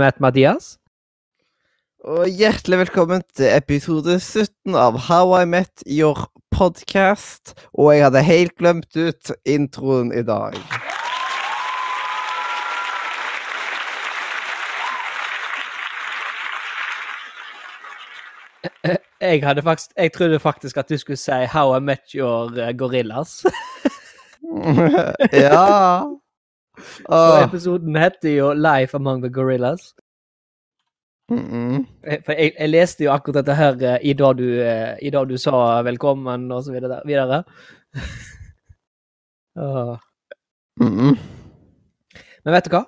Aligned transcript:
Møtt 0.00 0.20
Mathias? 0.22 0.78
Og 2.08 2.24
hjertelig 2.32 2.78
velkommen 2.78 3.20
til 3.36 3.50
episode 3.52 4.14
17 4.16 4.72
av 4.72 4.96
How 5.10 5.42
I 5.42 5.44
Met 5.44 5.82
Your 5.84 6.30
Podcast. 6.48 7.52
Og 7.76 7.90
jeg 7.92 8.06
hadde 8.06 8.22
helt 8.24 8.54
glemt 8.56 8.96
ut 8.96 9.32
introen 9.44 10.08
i 10.16 10.22
dag. 10.24 10.56
Jeg, 19.20 19.44
hadde 19.44 19.62
faktisk, 19.62 19.92
jeg 19.96 20.12
trodde 20.16 20.40
faktisk 20.40 20.80
at 20.80 20.88
du 20.88 20.96
skulle 20.96 21.20
si 21.20 21.44
How 21.52 21.76
I 21.76 21.84
Met 21.84 22.16
Your 22.16 22.56
eh, 22.56 22.72
Gorillas. 22.72 23.44
ja. 25.44 26.19
Og 27.08 27.42
episoden 27.44 27.96
heter 27.96 28.36
jo 28.36 28.52
Life 28.54 28.96
Among 28.96 29.22
the 29.22 29.30
Gorillas. 29.30 29.94
Mm 31.30 31.38
-mm. 31.38 31.86
For 32.24 32.32
jeg, 32.32 32.52
jeg 32.58 32.68
leste 32.68 33.04
jo 33.04 33.10
akkurat 33.12 33.34
dette 33.34 33.54
her 33.54 33.82
eh, 33.82 33.98
i 34.02 34.12
dag 34.12 34.36
du, 34.38 34.60
eh, 34.62 34.96
i 35.02 35.10
dag 35.10 35.28
du 35.28 35.36
sa 35.38 35.82
velkommen 35.82 36.52
og 36.52 36.64
så 36.64 36.72
videre. 36.72 37.02
videre. 37.06 37.44
Åh. 39.56 39.98
Mm. 40.80 41.16
Men 42.44 42.54
vet 42.54 42.64
du 42.64 42.70
hva? 42.70 42.84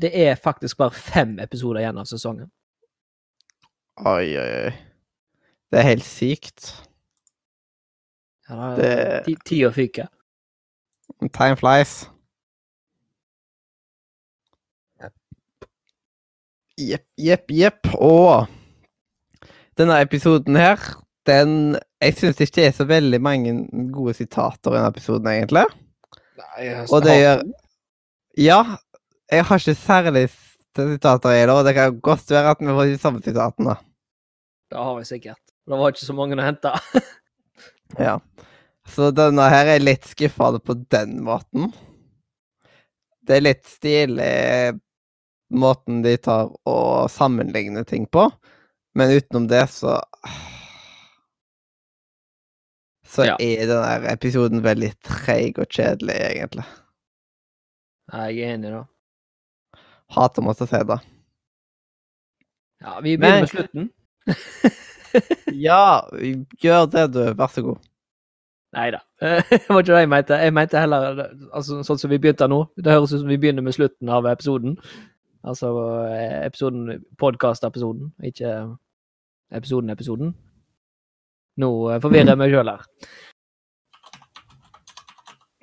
Det 0.00 0.10
er 0.28 0.34
faktisk 0.34 0.76
bare 0.78 0.90
fem 0.90 1.38
episoder 1.38 1.80
igjen 1.80 1.98
av 1.98 2.04
sesongen. 2.04 2.50
Oi, 4.06 4.36
oi, 4.38 4.50
oi. 4.66 4.72
Det 5.72 5.78
er 5.78 5.82
helt 5.82 6.04
sykt. 6.04 6.82
Ja, 8.48 8.54
da- 8.76 9.22
Det- 9.24 9.38
Tida 9.44 9.70
fyker. 9.72 10.06
Time 11.20 11.56
flies. 11.56 12.10
Jepp, 16.76 17.06
jepp, 17.16 17.50
jepp. 17.50 17.88
Og 17.94 18.46
denne 19.80 20.00
episoden 20.04 20.56
her, 20.60 20.80
den 21.26 21.76
Jeg 22.04 22.14
syns 22.18 22.40
ikke 22.40 22.60
det 22.60 22.66
er 22.66 22.74
så 22.76 22.84
veldig 22.84 23.20
mange 23.24 23.52
gode 23.92 24.12
sitater 24.14 24.74
i 24.74 24.76
denne 24.76 24.90
episoden, 24.92 25.30
egentlig. 25.32 25.64
Nei, 26.36 26.66
jeg 26.66 26.88
Og 26.92 27.02
det 27.02 27.16
gjør 27.16 27.42
Ja, 28.36 28.60
jeg 29.32 29.44
har 29.48 29.62
ikke 29.62 29.74
særlig 29.80 30.28
sitater 30.76 31.32
i 31.32 31.40
det, 31.40 31.50
og 31.50 31.64
det 31.64 31.74
kan 31.74 32.00
godt 32.00 32.30
være 32.30 32.50
at 32.52 32.60
vi 32.60 32.66
får 32.76 32.90
de 32.92 32.98
samme 33.00 33.22
sitatene. 33.24 33.78
Det 34.70 34.78
har 34.78 34.98
vi 34.98 35.04
sikkert. 35.08 35.40
Det 35.66 35.78
var 35.78 35.88
ikke 35.88 36.04
så 36.04 36.12
mange 36.12 36.36
å 36.36 36.44
hente. 36.44 36.72
Ja. 38.02 38.16
Så 38.86 39.10
denne 39.14 39.48
her 39.50 39.66
er 39.74 39.82
litt 39.82 40.06
skuffende 40.08 40.60
på 40.62 40.76
den 40.92 41.18
måten. 41.26 41.72
Det 43.26 43.36
er 43.40 43.44
litt 43.44 43.64
stilig 43.66 44.78
måten 45.56 46.02
de 46.04 46.16
tar 46.22 46.48
og 46.66 47.10
sammenligner 47.10 47.84
ting 47.86 48.06
på, 48.10 48.28
men 48.98 49.12
utenom 49.16 49.48
det 49.50 49.64
så 49.74 49.98
Så 53.06 53.24
Ja. 53.24 53.36
er 53.40 53.66
denne 53.70 54.10
episoden 54.12 54.60
veldig 54.64 54.90
treig 55.06 55.58
og 55.62 55.68
kjedelig, 55.72 56.16
egentlig. 56.26 56.64
Nei, 58.12 58.24
Jeg 58.34 58.48
er 58.48 58.54
enig, 58.56 58.72
da. 58.74 58.82
Hater 60.10 60.42
å 60.42 60.44
måtte 60.44 60.66
si 60.68 60.76
det. 60.90 60.98
Ja, 62.82 63.00
Vi 63.00 63.16
begynner 63.16 63.40
Men- 63.40 63.40
med 63.40 63.48
slutten. 63.50 63.90
Ja, 65.56 66.02
gjør 66.60 66.90
det, 66.92 67.12
du. 67.14 67.22
Vær 67.38 67.48
så 67.48 67.62
god. 67.64 67.78
Nei 68.76 68.90
da. 68.92 69.00
Det 69.50 69.66
var 69.68 69.82
ikke 69.82 69.92
det 69.92 70.00
jeg 70.02 70.12
mente. 70.12 70.38
Jeg 70.44 70.54
mente 70.54 70.80
heller 70.80 71.20
altså, 71.50 71.82
sånn 71.86 72.00
som 72.00 72.12
vi 72.12 72.20
begynte 72.20 72.48
nå. 72.50 72.62
Det 72.76 72.92
høres 72.92 73.14
ut 73.14 73.22
som 73.22 73.30
vi 73.30 73.38
begynner 73.40 73.64
med 73.64 73.76
slutten 73.76 74.10
av 74.12 74.28
episoden. 74.28 74.76
Altså 75.46 75.70
eh, 76.10 76.42
episoden, 76.44 77.04
podkast-episoden, 77.20 78.10
ikke 78.26 78.56
episoden-episoden. 79.54 80.34
Nå 81.62 81.70
eh, 81.92 82.02
forvirrer 82.02 82.34
jeg 82.34 82.42
meg 82.42 82.52
sjøl 82.52 82.72
her. 82.74 82.84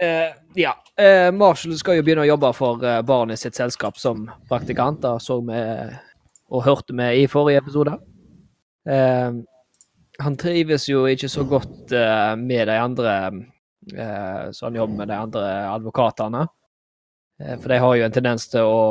Uh, 0.04 0.32
ja. 0.58 0.74
Uh, 1.00 1.30
Marshall 1.36 1.78
skal 1.80 2.00
jo 2.00 2.04
begynne 2.04 2.26
å 2.26 2.32
jobbe 2.32 2.50
for 2.58 2.82
uh, 2.82 3.04
barnet 3.06 3.40
sitt 3.40 3.56
selskap 3.60 4.00
som 4.02 4.26
praktikant. 4.50 5.04
Da 5.04 5.20
så 5.22 5.38
vi 5.46 5.60
og 6.54 6.64
hørte 6.66 6.96
vi 6.98 7.24
i 7.24 7.30
forrige 7.30 7.62
episode. 7.64 7.96
Eh, 8.90 9.32
han 10.20 10.38
trives 10.38 10.88
jo 10.90 11.06
ikke 11.10 11.30
så 11.32 11.46
godt 11.48 11.94
uh, 11.96 12.34
med 12.38 12.68
de 12.70 12.76
andre 12.78 13.14
uh, 13.32 14.52
Så 14.54 14.68
han 14.68 14.78
jobber 14.78 15.00
med 15.02 15.10
de 15.10 15.18
andre 15.18 15.46
advokatene. 15.72 16.46
Uh, 17.42 17.56
for 17.58 17.74
de 17.74 17.80
har 17.82 17.96
jo 17.98 18.06
en 18.06 18.16
tendens 18.16 18.48
til 18.52 18.70
å 18.70 18.84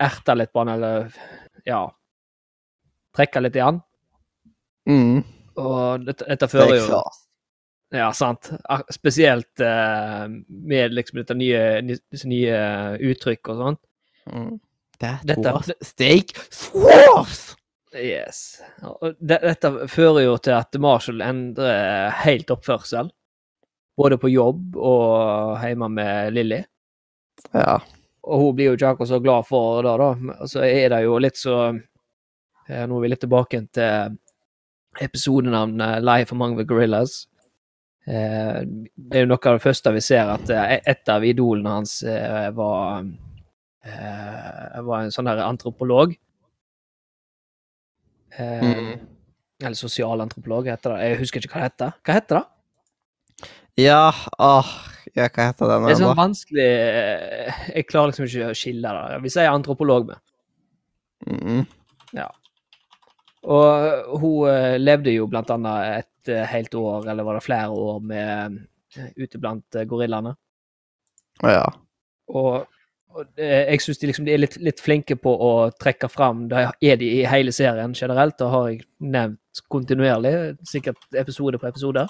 erte 0.00 0.36
litt 0.36 0.52
på 0.52 0.64
han, 0.64 0.74
eller 0.76 1.10
ja 1.68 1.86
Trekke 3.16 3.40
litt 3.42 3.56
i 3.58 3.64
han. 3.64 3.80
Mm. 4.86 5.22
Og 5.58 6.04
dette, 6.06 6.28
dette 6.30 6.46
fører 6.48 6.76
jo. 6.78 7.00
Ja, 7.90 8.12
sant. 8.14 8.52
Spesielt 8.94 9.58
uh, 9.66 10.30
med 10.46 10.94
liksom 10.94 11.18
dette 11.18 11.34
nye, 11.34 11.62
disse 11.82 12.30
nye 12.30 12.60
uttrykk 13.10 13.50
og 13.50 13.64
sånt. 13.64 13.80
Mm. 14.30 14.60
Dette- 15.00 15.56
was 15.56 15.72
steak 15.82 16.36
sauce! 16.52 17.56
Yes. 17.96 18.60
Og 18.86 19.16
dette 19.18 19.70
fører 19.90 20.22
jo 20.22 20.36
til 20.38 20.54
at 20.54 20.76
Marshall 20.78 21.22
endrer 21.26 22.12
helt 22.22 22.50
oppførsel. 22.54 23.10
Både 23.98 24.18
på 24.20 24.30
jobb 24.30 24.76
og 24.78 25.58
hjemme 25.64 25.88
med 25.92 26.36
Lilly. 26.36 26.60
Ja. 27.52 27.80
Og 28.22 28.44
hun 28.44 28.56
blir 28.56 28.70
jo 28.70 28.76
ikke 28.78 28.92
akkurat 28.94 29.10
så 29.10 29.20
glad 29.22 29.48
for 29.48 29.82
det, 29.84 29.96
da. 30.00 30.36
Og 30.38 30.52
så 30.52 30.62
er 30.68 30.92
det 30.92 31.02
jo 31.06 31.18
litt 31.22 31.40
så 31.40 31.56
eh, 31.70 32.84
Nå 32.86 32.98
er 32.98 33.02
vi 33.02 33.10
litt 33.10 33.24
tilbake 33.24 33.62
til 33.74 34.16
episodenavnet 35.00 36.04
Life 36.04 36.34
Among 36.34 36.56
the 36.58 36.66
Gorillas. 36.68 37.24
Eh, 38.06 38.60
det 38.62 39.18
er 39.18 39.26
jo 39.26 39.32
noe 39.32 39.42
av 39.50 39.58
det 39.58 39.64
første 39.66 39.94
vi 39.96 40.04
ser, 40.04 40.30
at 40.30 40.52
eh, 40.54 40.78
et 40.94 41.12
av 41.12 41.26
idolene 41.26 41.80
hans 41.80 42.00
var 42.54 43.10
var 43.80 44.98
en 45.00 45.12
sånn 45.14 45.28
antropolog. 45.32 46.12
Eh, 48.38 48.62
Mm. 48.70 49.06
Eller 49.60 49.76
sosialantropolog, 49.76 50.66
heter 50.72 50.94
det. 50.94 51.00
Jeg 51.04 51.18
husker 51.20 51.44
ikke 51.44 51.52
hva 51.52 51.60
det 51.60 51.70
heter. 51.70 51.96
Hva 52.06 52.14
heter 52.16 52.38
det? 52.38 53.50
Ja, 53.80 54.06
åh, 54.40 54.70
ja, 55.14 55.26
hva 55.28 55.46
heter 55.50 55.68
den? 55.68 55.84
Det 55.84 55.92
er 55.92 55.98
sånn 56.00 56.16
vanskelig 56.16 56.64
eh, 56.64 57.60
Jeg 57.76 57.86
klarer 57.88 58.10
liksom 58.12 58.24
ikke 58.26 58.48
å 58.48 58.56
skille 58.56 58.94
det. 58.96 59.20
Vi 59.26 59.32
sier 59.32 59.52
antropolog 59.52 60.08
med. 60.08 60.22
Mm. 61.28 61.66
Og 63.50 64.16
hun 64.20 64.48
eh, 64.50 64.76
levde 64.80 65.12
jo 65.14 65.28
blant 65.30 65.48
annet 65.52 66.00
et 66.02 66.32
eh, 66.32 66.44
helt 66.50 66.74
år, 66.76 67.06
eller 67.08 67.24
var 67.24 67.38
det 67.38 67.44
flere 67.46 67.70
år, 67.72 68.00
med 68.04 68.58
eh, 68.96 69.12
ute 69.16 69.40
blant 69.40 69.76
eh, 69.80 69.86
gorillaene. 69.88 70.34
Ja. 71.40 71.64
Og, 72.28 72.64
og 72.64 72.66
det, 72.66 72.79
jeg 73.36 73.82
syns 73.82 73.98
de 73.98 74.08
liksom 74.10 74.26
de 74.26 74.34
er 74.34 74.42
litt, 74.42 74.56
litt 74.62 74.80
flinke 74.82 75.16
på 75.18 75.32
å 75.34 75.50
trekke 75.82 76.06
fram 76.10 76.44
Det 76.50 76.62
er 76.86 76.98
de 77.00 77.08
i 77.20 77.24
hele 77.26 77.52
serien 77.52 77.94
generelt, 77.96 78.36
det 78.38 78.50
har 78.52 78.68
jeg 78.70 78.84
nevnt 79.02 79.62
kontinuerlig, 79.72 80.32
sikkert 80.68 81.18
episode 81.18 81.58
på 81.58 81.66
episode. 81.66 82.06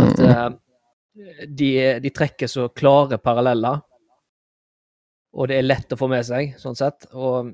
At 0.00 0.22
eh, 0.24 0.48
de, 1.46 1.70
de 2.00 2.12
trekker 2.14 2.48
så 2.48 2.68
klare 2.72 3.20
paralleller, 3.20 3.82
og 5.36 5.50
det 5.50 5.60
er 5.60 5.68
lett 5.68 5.92
å 5.92 5.98
få 6.00 6.08
med 6.10 6.24
seg, 6.26 6.54
sånn 6.58 6.78
sett. 6.78 7.06
Og 7.12 7.52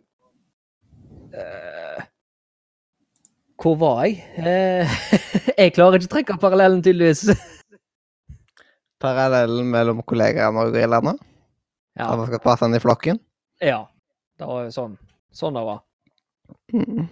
uh, 1.35 2.05
Hvor 3.61 3.77
var 3.83 4.05
jeg? 4.07 4.23
Uh, 4.39 4.97
jeg 5.61 5.75
klarer 5.77 5.99
ikke 5.99 6.09
å 6.09 6.15
trekke 6.15 6.39
parallellen, 6.41 6.85
tydeligvis. 6.87 7.35
Parallellen 9.03 9.69
mellom 9.69 10.01
kollegaene 10.09 10.63
og 10.63 10.73
gorillaene? 10.73 11.19
Ja, 11.97 12.11
At 12.13 12.19
man 12.21 12.27
skal 12.29 12.43
passe 12.45 12.69
inn 12.69 12.77
i 12.77 12.83
flokken? 12.83 13.21
ja. 13.65 13.85
Det 14.37 14.45
var 14.45 14.67
jo 14.67 14.73
sånn. 14.75 14.97
Sånn 15.33 15.57
det 15.57 15.63
var. 15.65 15.79
Mm. 16.69 17.07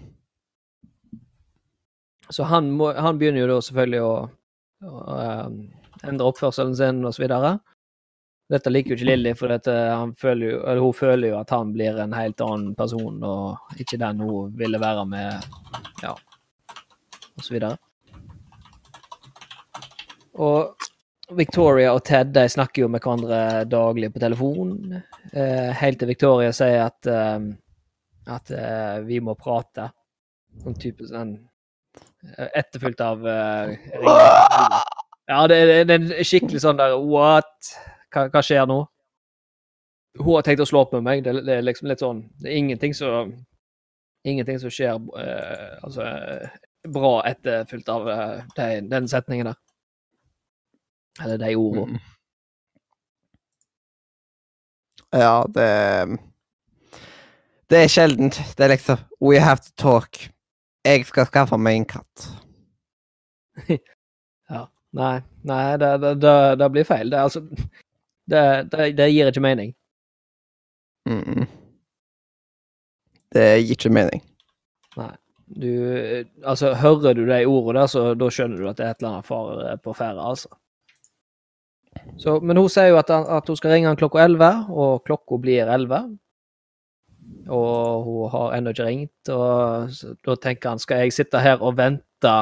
Så 2.28 2.44
han, 2.50 2.68
må, 2.76 2.90
han 2.92 3.16
begynner 3.16 3.40
jo 3.40 3.46
da 3.48 3.56
selvfølgelig 3.64 4.02
å, 4.04 4.10
å 4.84 4.90
å 4.92 5.14
endre 6.04 6.26
oppførselen 6.28 6.76
sin 6.76 7.00
og 7.04 7.14
så 7.16 7.24
videre. 7.24 7.54
Dette 8.52 8.68
liker 8.68 8.92
jo 8.92 8.98
ikke 8.98 9.08
Lilly, 9.08 9.32
for 9.40 9.48
dette, 9.48 9.72
han 9.72 10.12
føler 10.20 10.50
jo, 10.50 10.58
eller 10.60 10.84
hun 10.84 10.96
føler 10.96 11.30
jo 11.30 11.38
at 11.38 11.52
han 11.54 11.72
blir 11.72 11.96
en 12.02 12.12
helt 12.12 12.44
annen 12.44 12.74
person, 12.76 13.22
og 13.24 13.80
ikke 13.80 13.96
den 14.02 14.20
hun 14.20 14.52
ville 14.58 14.80
være 14.82 15.06
med, 15.08 15.46
ja, 16.04 16.12
og 16.12 17.46
så 17.46 17.56
videre. 17.56 17.78
Og 20.34 20.90
Victoria 21.32 21.94
og 21.94 22.02
Ted 22.04 22.34
de 22.34 22.44
snakker 22.52 22.84
jo 22.84 22.90
med 22.92 23.00
hverandre 23.00 23.64
daglig 23.70 24.10
på 24.12 24.20
telefon, 24.20 24.74
eh, 25.32 25.70
helt 25.80 25.98
til 26.00 26.10
Victoria 26.10 26.52
sier 26.52 26.84
at, 26.84 27.06
eh, 27.08 27.46
at 28.34 28.50
eh, 28.52 28.98
vi 29.06 29.20
må 29.24 29.36
prate. 29.38 29.88
Sånn 30.62 30.76
type 30.78 31.06
sånn 31.08 31.32
eh, 32.36 32.50
Etterfulgt 32.60 33.00
av 33.02 33.24
eh. 33.26 33.72
Ja, 35.26 35.40
det, 35.50 35.56
er 35.90 36.26
skikkelig 36.26 36.60
sånn 36.62 36.78
der 36.78 36.94
What? 37.00 37.72
Hva, 38.12 38.28
hva 38.30 38.42
skjer 38.44 38.68
nå? 38.70 38.84
Hun 40.20 40.36
har 40.36 40.44
tenkt 40.46 40.62
å 40.62 40.68
slå 40.68 40.84
opp 40.84 40.92
med 40.94 41.02
meg. 41.08 41.24
Det, 41.24 41.32
det 41.42 41.56
er 41.56 41.66
liksom 41.66 41.88
litt 41.90 42.04
sånn 42.04 42.20
Det 42.38 42.52
er 42.52 42.60
ingenting 42.60 42.94
som 42.94 43.32
Ingenting 44.24 44.60
som 44.62 44.72
skjer 44.72 45.00
eh, 45.20 45.72
altså, 45.84 46.04
bra 46.88 47.18
etterfulgt 47.28 47.90
av 47.92 48.06
eh, 48.08 48.38
de, 48.56 48.68
den 48.88 49.08
setningen 49.10 49.50
der. 49.50 49.58
Eller 51.22 51.38
de 51.38 51.54
ordene. 51.56 51.98
Mm. 51.98 52.00
Ja, 55.14 55.46
det 55.54 56.18
Det 57.70 57.78
er 57.84 57.88
sjeldent. 57.88 58.40
Det 58.56 58.64
er 58.64 58.68
liksom 58.68 58.98
We 59.20 59.40
have 59.40 59.60
to 59.62 59.72
talk. 59.76 60.30
Jeg 60.84 61.06
skal 61.06 61.26
skaffe 61.26 61.58
meg 61.58 61.76
en 61.76 61.90
katt. 61.96 62.28
Ja. 64.50 64.66
Nei, 64.92 65.22
nei 65.42 65.76
det, 65.80 65.88
det, 66.20 66.32
det, 66.60 66.66
blir 66.70 66.84
feil. 66.84 67.08
Det, 67.10 67.16
altså, 67.18 67.40
det, 68.30 68.42
det, 68.70 68.90
det 68.98 69.06
gir 69.10 69.30
ikke 69.30 69.40
mening. 69.40 69.72
Mm. 71.08 71.46
Det 73.32 73.46
gir 73.62 73.72
ikke 73.72 73.90
mening. 73.90 74.20
Nei. 75.00 75.14
Du 75.46 75.70
Altså, 76.44 76.74
hører 76.74 77.14
du 77.14 77.24
de 77.26 77.40
ordene 77.46 77.88
så 77.88 78.14
da 78.14 78.28
skjønner 78.32 78.60
du 78.60 78.68
at 78.68 78.78
det 78.78 78.86
er 78.86 78.94
et 78.94 79.02
eller 79.02 79.16
annet 79.16 79.28
fare 79.28 79.74
på 79.82 79.96
ferde, 79.96 80.20
altså. 80.20 80.52
Så, 82.20 82.38
men 82.40 82.58
hun 82.60 82.68
sier 82.70 82.92
jo 82.92 82.98
at, 83.00 83.10
at 83.10 83.48
hun 83.50 83.58
skal 83.58 83.74
ringe 83.74 83.90
han 83.90 83.98
klokka 83.98 84.22
11, 84.22 84.68
og 84.70 85.02
klokka 85.06 85.38
blir 85.42 85.66
11. 85.66 86.12
Og 87.52 88.04
hun 88.06 88.30
har 88.32 88.56
ennå 88.56 88.72
ikke 88.74 88.86
ringt, 88.86 89.32
og 89.32 89.90
da 90.24 90.36
tenker 90.40 90.74
han 90.74 90.82
skal 90.82 91.04
jeg 91.04 91.16
sitte 91.16 91.40
her 91.42 91.62
og 91.64 91.76
vente 91.80 92.34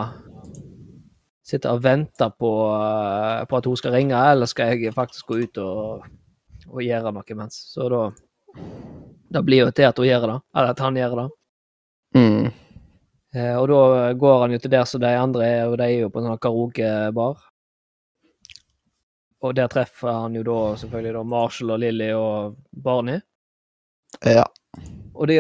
Sitte 1.43 1.73
og 1.75 1.81
vente 1.83 2.29
på, 2.39 2.51
eh, 2.71 3.41
på 3.51 3.57
at 3.59 3.67
hun 3.67 3.77
skal 3.77 3.97
ringe, 3.97 4.15
eller 4.15 4.47
skal 4.47 4.77
jeg 4.79 4.95
faktisk 4.95 5.27
gå 5.27 5.41
ut 5.43 5.59
og, 5.59 6.05
og 6.71 6.85
gjøre 6.87 7.11
noe 7.11 7.35
imens? 7.35 7.57
Så 7.75 7.89
da 7.91 8.05
Da 9.33 9.41
blir 9.43 9.65
jo 9.65 9.71
til 9.73 9.89
at 9.89 9.99
hun 9.99 10.07
gjør 10.07 10.27
det, 10.29 10.39
eller 10.55 10.71
at 10.71 10.81
han 10.85 10.97
gjør 10.97 11.17
det. 11.19 11.27
Mm. 12.15 12.47
Eh, 13.35 13.57
og 13.57 13.69
da 13.69 14.13
går 14.13 14.41
han 14.43 14.53
jo 14.53 14.59
til 14.59 14.71
der 14.71 14.85
som 14.85 15.01
de 15.01 15.09
andre 15.09 15.47
er, 15.47 15.67
og 15.67 15.79
de 15.81 15.85
er 15.85 16.03
jo 16.05 16.11
på 16.13 16.21
en 16.21 16.29
sånn 16.31 16.43
karaokebar. 16.47 17.41
Og 19.43 19.57
der 19.59 19.67
treffer 19.73 20.13
han 20.23 20.37
jo 20.39 20.43
da 20.47 20.59
selvfølgelig 20.79 21.15
da 21.17 21.23
Marshall 21.27 21.73
og 21.75 21.81
Lilly 21.83 22.11
og 22.15 22.57
Barney. 22.85 23.19
Ja. 24.25 24.45
Og 25.15 25.27
det, 25.31 25.39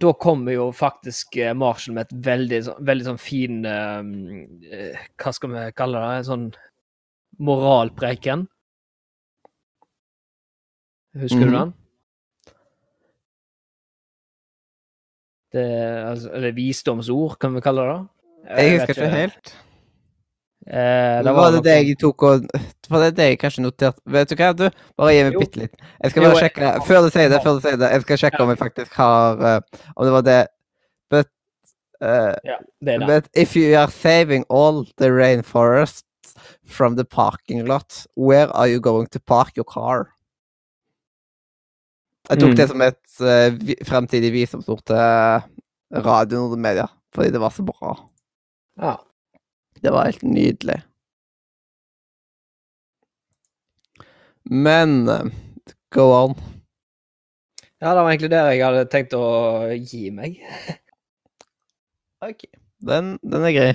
da 0.00 0.10
kommer 0.18 0.52
jo 0.56 0.70
faktisk 0.74 1.36
eh, 1.38 1.52
Marshall 1.54 1.94
med 1.94 2.08
et 2.08 2.16
veldig, 2.26 2.60
veldig 2.88 3.06
sånn 3.06 3.20
fin 3.20 3.60
eh, 3.68 4.00
eh, 4.72 5.04
Hva 5.20 5.32
skal 5.36 5.52
vi 5.54 5.64
kalle 5.78 6.00
det? 6.02 6.18
En 6.22 6.28
sånn 6.30 6.46
moralpreken. 7.38 8.46
Husker 11.22 11.46
du 11.46 11.50
Mhm. 11.52 11.58
den? 11.60 11.74
Det, 15.54 15.64
altså, 16.08 16.32
eller 16.34 16.52
visdomsord, 16.56 17.36
kan 17.38 17.54
vi 17.54 17.60
kalle 17.62 17.82
det. 17.86 17.92
da? 17.94 18.56
Jeg 18.58 18.72
husker 18.80 18.96
ikke 18.98 19.10
helt. 19.14 19.52
Eh, 20.66 21.22
Det 21.22 21.32
var 21.36 21.50
det 21.50 21.58
noe 21.58 21.62
det 21.66 21.72
jeg 21.84 21.98
tok 22.00 22.22
og 22.24 22.44
Var 22.88 23.02
det 23.02 23.16
det 23.18 23.24
jeg 23.28 23.38
kanskje 23.42 23.64
noterte 23.66 24.00
Vet 24.08 24.30
du 24.30 24.34
hva, 24.38 24.52
du? 24.56 24.70
Bare 24.96 25.12
gi 25.12 25.24
meg 25.26 25.34
bitte 25.36 25.60
litt. 25.60 25.74
Jeg 26.00 26.10
skal 26.14 26.24
bare 26.24 26.40
sjekke 26.40 26.70
Før 26.88 27.02
du 27.04 27.10
sier 27.12 27.28
det, 27.28 27.40
før 27.44 27.58
du 27.58 27.60
sier 27.66 27.76
det, 27.82 27.90
jeg 27.92 28.04
skal 28.06 28.20
sjekke 28.22 28.40
om 28.46 28.48
jeg 28.54 28.60
faktisk 28.62 28.96
har 28.96 29.42
uh, 29.44 29.82
Om 29.96 30.06
det 30.08 30.14
var 30.14 30.24
det 30.24 30.38
But 31.12 31.28
uh, 32.00 32.32
Ja, 32.48 32.56
det 32.80 32.94
er 32.94 32.98
det. 33.04 33.08
But 33.12 33.28
if 33.44 33.52
you 33.60 33.76
are 33.76 33.90
saving 33.92 34.46
all 34.48 34.86
the 34.96 35.10
rainforests 35.12 36.32
from 36.64 36.96
the 36.96 37.04
parking 37.04 37.66
lot, 37.68 38.06
where 38.16 38.48
are 38.56 38.66
you 38.66 38.80
going 38.80 39.06
to 39.12 39.20
park 39.20 39.52
your 39.60 39.68
car? 39.68 40.08
Jeg 42.30 42.40
tok 42.40 42.50
Mm. 42.54 42.56
det 42.56 42.68
som 42.70 42.80
et 42.80 43.20
uh, 43.20 43.74
fremtidig 43.84 44.32
visdomsord 44.32 44.80
til 44.88 44.96
radio 46.04 46.46
og 46.50 46.58
media, 46.58 46.86
fordi 47.14 47.30
det 47.30 47.40
var 47.40 47.50
så 47.52 47.62
bra. 47.68 47.92
Ja. 48.80 48.94
Det 49.84 49.92
var 49.92 50.08
helt 50.08 50.22
nydelig. 50.24 50.78
Men 54.44 55.08
eh, 55.08 55.26
go 55.92 56.06
on. 56.12 56.34
ja, 57.80 57.90
det 57.92 58.00
var 58.00 58.10
egentlig 58.10 58.30
der 58.32 58.50
jeg 58.52 58.64
hadde 58.64 58.84
tenkt 58.92 59.16
å 59.16 59.24
gi 59.76 60.08
meg. 60.14 60.38
Ok. 62.24 62.46
Den, 62.84 63.18
den 63.20 63.44
er 63.44 63.52
grei. 63.52 63.72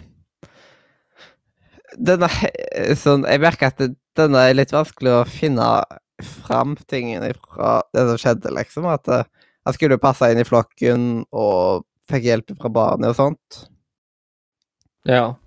Den 1.97 2.23
er 2.25 2.95
sånn 2.97 3.25
Jeg 3.29 3.41
merker 3.41 3.69
at 3.69 3.83
den 4.17 4.37
er 4.37 4.55
litt 4.55 4.73
vanskelig 4.73 5.13
å 5.13 5.27
finne 5.29 5.67
fram 6.25 6.73
tingene 6.89 7.29
fra 7.37 7.79
det 7.93 8.07
som 8.09 8.17
skjedde, 8.21 8.53
liksom. 8.57 8.87
At 8.89 9.05
jeg 9.09 9.77
skulle 9.77 10.01
passe 10.01 10.31
inn 10.31 10.41
i 10.41 10.47
flokken 10.47 11.05
og 11.29 11.85
fikk 12.09 12.25
hjelp 12.25 12.55
fra 12.57 12.73
barnet 12.73 13.13
og 13.13 13.19
sånt. 13.19 13.59
Ja. 15.05 15.37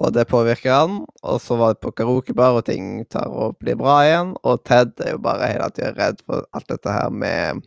Og 0.00 0.14
det 0.16 0.26
påvirker 0.30 0.72
han. 0.72 1.00
Og 1.22 1.40
så 1.44 1.56
var 1.60 1.74
det 1.74 1.82
på 1.84 1.92
karaokebar, 1.92 2.56
og 2.58 2.66
ting 2.68 3.02
tar 3.12 3.28
og 3.28 3.58
blir 3.60 3.76
bra 3.80 4.00
igjen. 4.06 4.34
Og 4.48 4.62
Ted 4.64 4.94
er 5.04 5.16
jo 5.16 5.24
bare 5.24 5.50
hele 5.52 5.68
tida 5.76 5.92
redd 5.98 6.22
for 6.24 6.46
alt 6.56 6.70
dette 6.72 6.94
her 6.94 7.10
med 7.12 7.66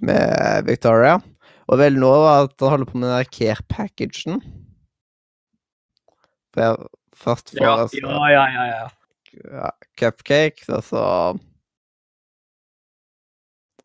Med 0.00 0.62
Victoria. 0.68 1.18
Og 1.68 1.80
vel 1.80 1.98
nå 1.98 2.12
at 2.30 2.54
han 2.62 2.70
holder 2.70 2.88
på 2.88 2.98
med 2.98 3.08
den 3.08 3.16
der 3.18 3.32
care-packagen. 3.34 4.38
Først 7.18 7.50
får 7.50 7.64
Ja, 7.64 7.74
ja, 8.30 8.44
ja, 8.46 8.64
ja. 8.70 8.88
ja. 9.52 9.70
cupcakes, 9.98 10.68
og 10.68 10.84
så 10.84 11.02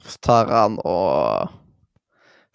så 0.03 0.17
tar 0.21 0.51
han 0.51 0.79
og 0.83 1.49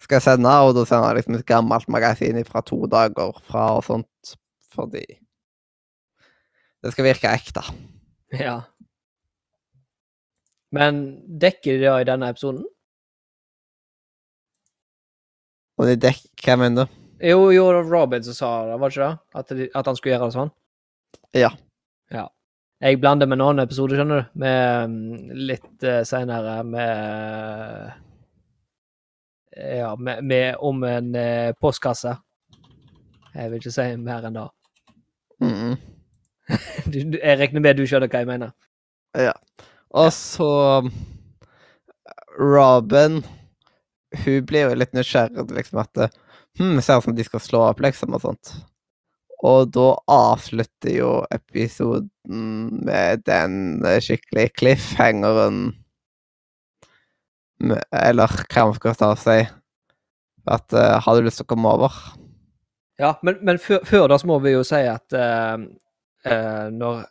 skal 0.09 0.23
sende, 0.25 0.51
og 0.65 0.73
da 0.73 0.83
sender 0.89 1.11
jeg 1.11 1.21
liksom 1.21 1.37
et 1.37 1.45
gammelt 1.45 1.89
magasin 1.93 2.39
fra 2.47 2.63
to 2.65 2.81
dager 2.89 3.35
fra 3.45 3.67
og 3.77 3.83
sånt, 3.85 4.33
fordi 4.73 5.05
det 6.81 6.93
skal 6.95 7.05
virke 7.05 7.29
ekte. 7.29 7.61
ja. 8.33 8.61
Men 10.73 11.19
dekker 11.41 11.77
de 11.77 11.85
det 11.85 11.93
i 11.93 12.09
denne 12.09 12.29
episoden? 12.29 12.65
Og 15.79 15.87
de 15.87 15.95
dekker 15.97 16.43
Hva 16.45 16.57
mener 16.59 16.85
du? 16.85 16.97
Jo, 17.29 17.49
jo, 17.51 17.63
det 17.73 17.79
var 17.81 17.89
Robin 17.89 18.23
som 18.23 18.35
sa 18.35 18.49
det, 18.67 18.75
var 18.79 18.91
det 18.91 18.95
ikke 18.95 19.07
det? 19.07 19.39
At, 19.41 19.55
de, 19.57 19.69
at 19.75 19.87
han 19.89 19.97
skulle 19.97 20.13
gjøre 20.13 20.27
det 20.29 20.37
sånn? 20.37 20.51
Ja. 21.35 21.49
Ja. 22.13 22.27
Jeg 22.79 23.01
blander 23.01 23.27
med 23.27 23.39
en 23.39 23.47
annen 23.49 23.65
episode, 23.65 23.97
skjønner 23.97 24.21
du, 24.23 24.29
med 24.39 24.93
mm, 24.93 25.33
litt 25.49 25.83
uh, 25.83 25.99
seinere 26.07 26.61
med 26.63 28.08
Ja, 29.59 29.93
med, 29.99 30.23
med 30.23 30.55
om 30.63 30.83
en 30.87 31.13
eh, 31.15 31.51
postkasse. 31.61 32.15
Jeg 33.33 33.51
vil 33.51 33.59
ikke 33.59 33.73
si 33.75 33.87
mer 33.99 34.27
enn 34.27 34.39
det. 34.39 34.47
Mm. 35.43 35.75
Jeg 37.19 37.35
regner 37.39 37.63
med 37.63 37.77
du 37.77 37.85
skjønner 37.87 38.09
hva 38.09 38.23
jeg 38.23 38.27
mener. 38.29 38.55
Ja. 39.17 39.35
Og 39.93 40.09
så 40.13 40.49
Robin 42.39 43.19
Hun 44.23 44.45
blir 44.49 44.67
jo 44.67 44.77
litt 44.77 44.95
nysgjerrig, 44.97 45.45
liksom 45.53 45.81
at 45.81 46.09
Hm, 46.59 46.81
ser 46.81 46.97
ut 46.97 47.03
som 47.03 47.15
de 47.15 47.23
skal 47.23 47.39
slå 47.39 47.61
opp, 47.69 47.79
liksom, 47.79 48.13
og 48.17 48.23
sånt. 48.23 48.53
Og 49.47 49.69
da 49.71 49.93
avslutter 50.11 50.91
jo 50.97 51.11
episoden 51.31 52.81
med 52.83 53.23
den 53.29 53.85
eh, 53.87 54.01
skikkelig 54.03 54.49
cliffhangeren 54.59 55.61
Eller 57.91 58.35
ta 58.49 58.65
og 59.11 59.19
si. 59.19 59.39
At 60.47 60.73
uh, 60.73 60.99
Har 61.03 61.15
du 61.15 61.25
lyst 61.27 61.41
til 61.41 61.45
å 61.47 61.51
komme 61.51 61.69
over? 61.69 61.93
Ja, 62.99 63.13
men, 63.23 63.37
men 63.43 63.59
før, 63.59 63.83
før 63.87 64.07
da 64.11 64.17
så 64.19 64.27
må 64.27 64.39
vi 64.43 64.55
jo 64.55 64.63
si 64.67 64.79
at 64.87 65.15
uh, 65.15 65.59
uh, 66.25 66.67
når 66.71 67.03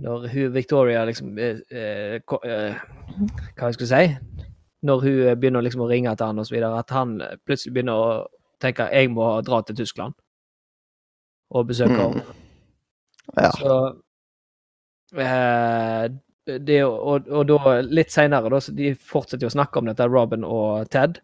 Når 0.00 0.26
hun 0.32 0.54
Victoria 0.54 1.04
liksom 1.04 1.38
eh, 1.38 1.58
eh, 1.70 2.14
eh, 2.14 2.74
Hva 3.58 3.72
skal 3.72 3.86
jeg 3.86 3.90
si? 3.90 4.46
Når 4.86 5.00
hun 5.04 5.40
begynner 5.40 5.64
liksom 5.64 5.82
å 5.84 5.88
ringe 5.90 6.14
til 6.16 6.26
han 6.30 6.38
og 6.40 6.46
så 6.48 6.54
videre, 6.54 6.78
at 6.80 6.90
han 6.94 7.18
plutselig 7.44 7.74
begynner 7.74 7.98
å 8.00 8.12
tenke 8.62 8.86
jeg 8.92 9.10
må 9.12 9.26
dra 9.44 9.58
til 9.66 9.76
Tyskland 9.76 10.14
og 11.50 11.66
besøke 11.68 11.92
Mm. 11.92 12.00
henne. 12.00 12.22
Ja. 13.36 13.50
Så 13.50 13.74
eh, 15.20 16.06
det, 16.46 16.80
og, 16.84 17.28
og 17.28 17.46
da 17.48 17.76
litt 17.84 18.12
seinere, 18.12 18.60
de 18.76 18.94
fortsetter 18.94 19.44
jo 19.46 19.50
å 19.50 19.56
snakke 19.58 19.80
om 19.80 19.90
dette, 19.90 20.08
Robin 20.08 20.46
og 20.46 20.88
Ted, 20.92 21.20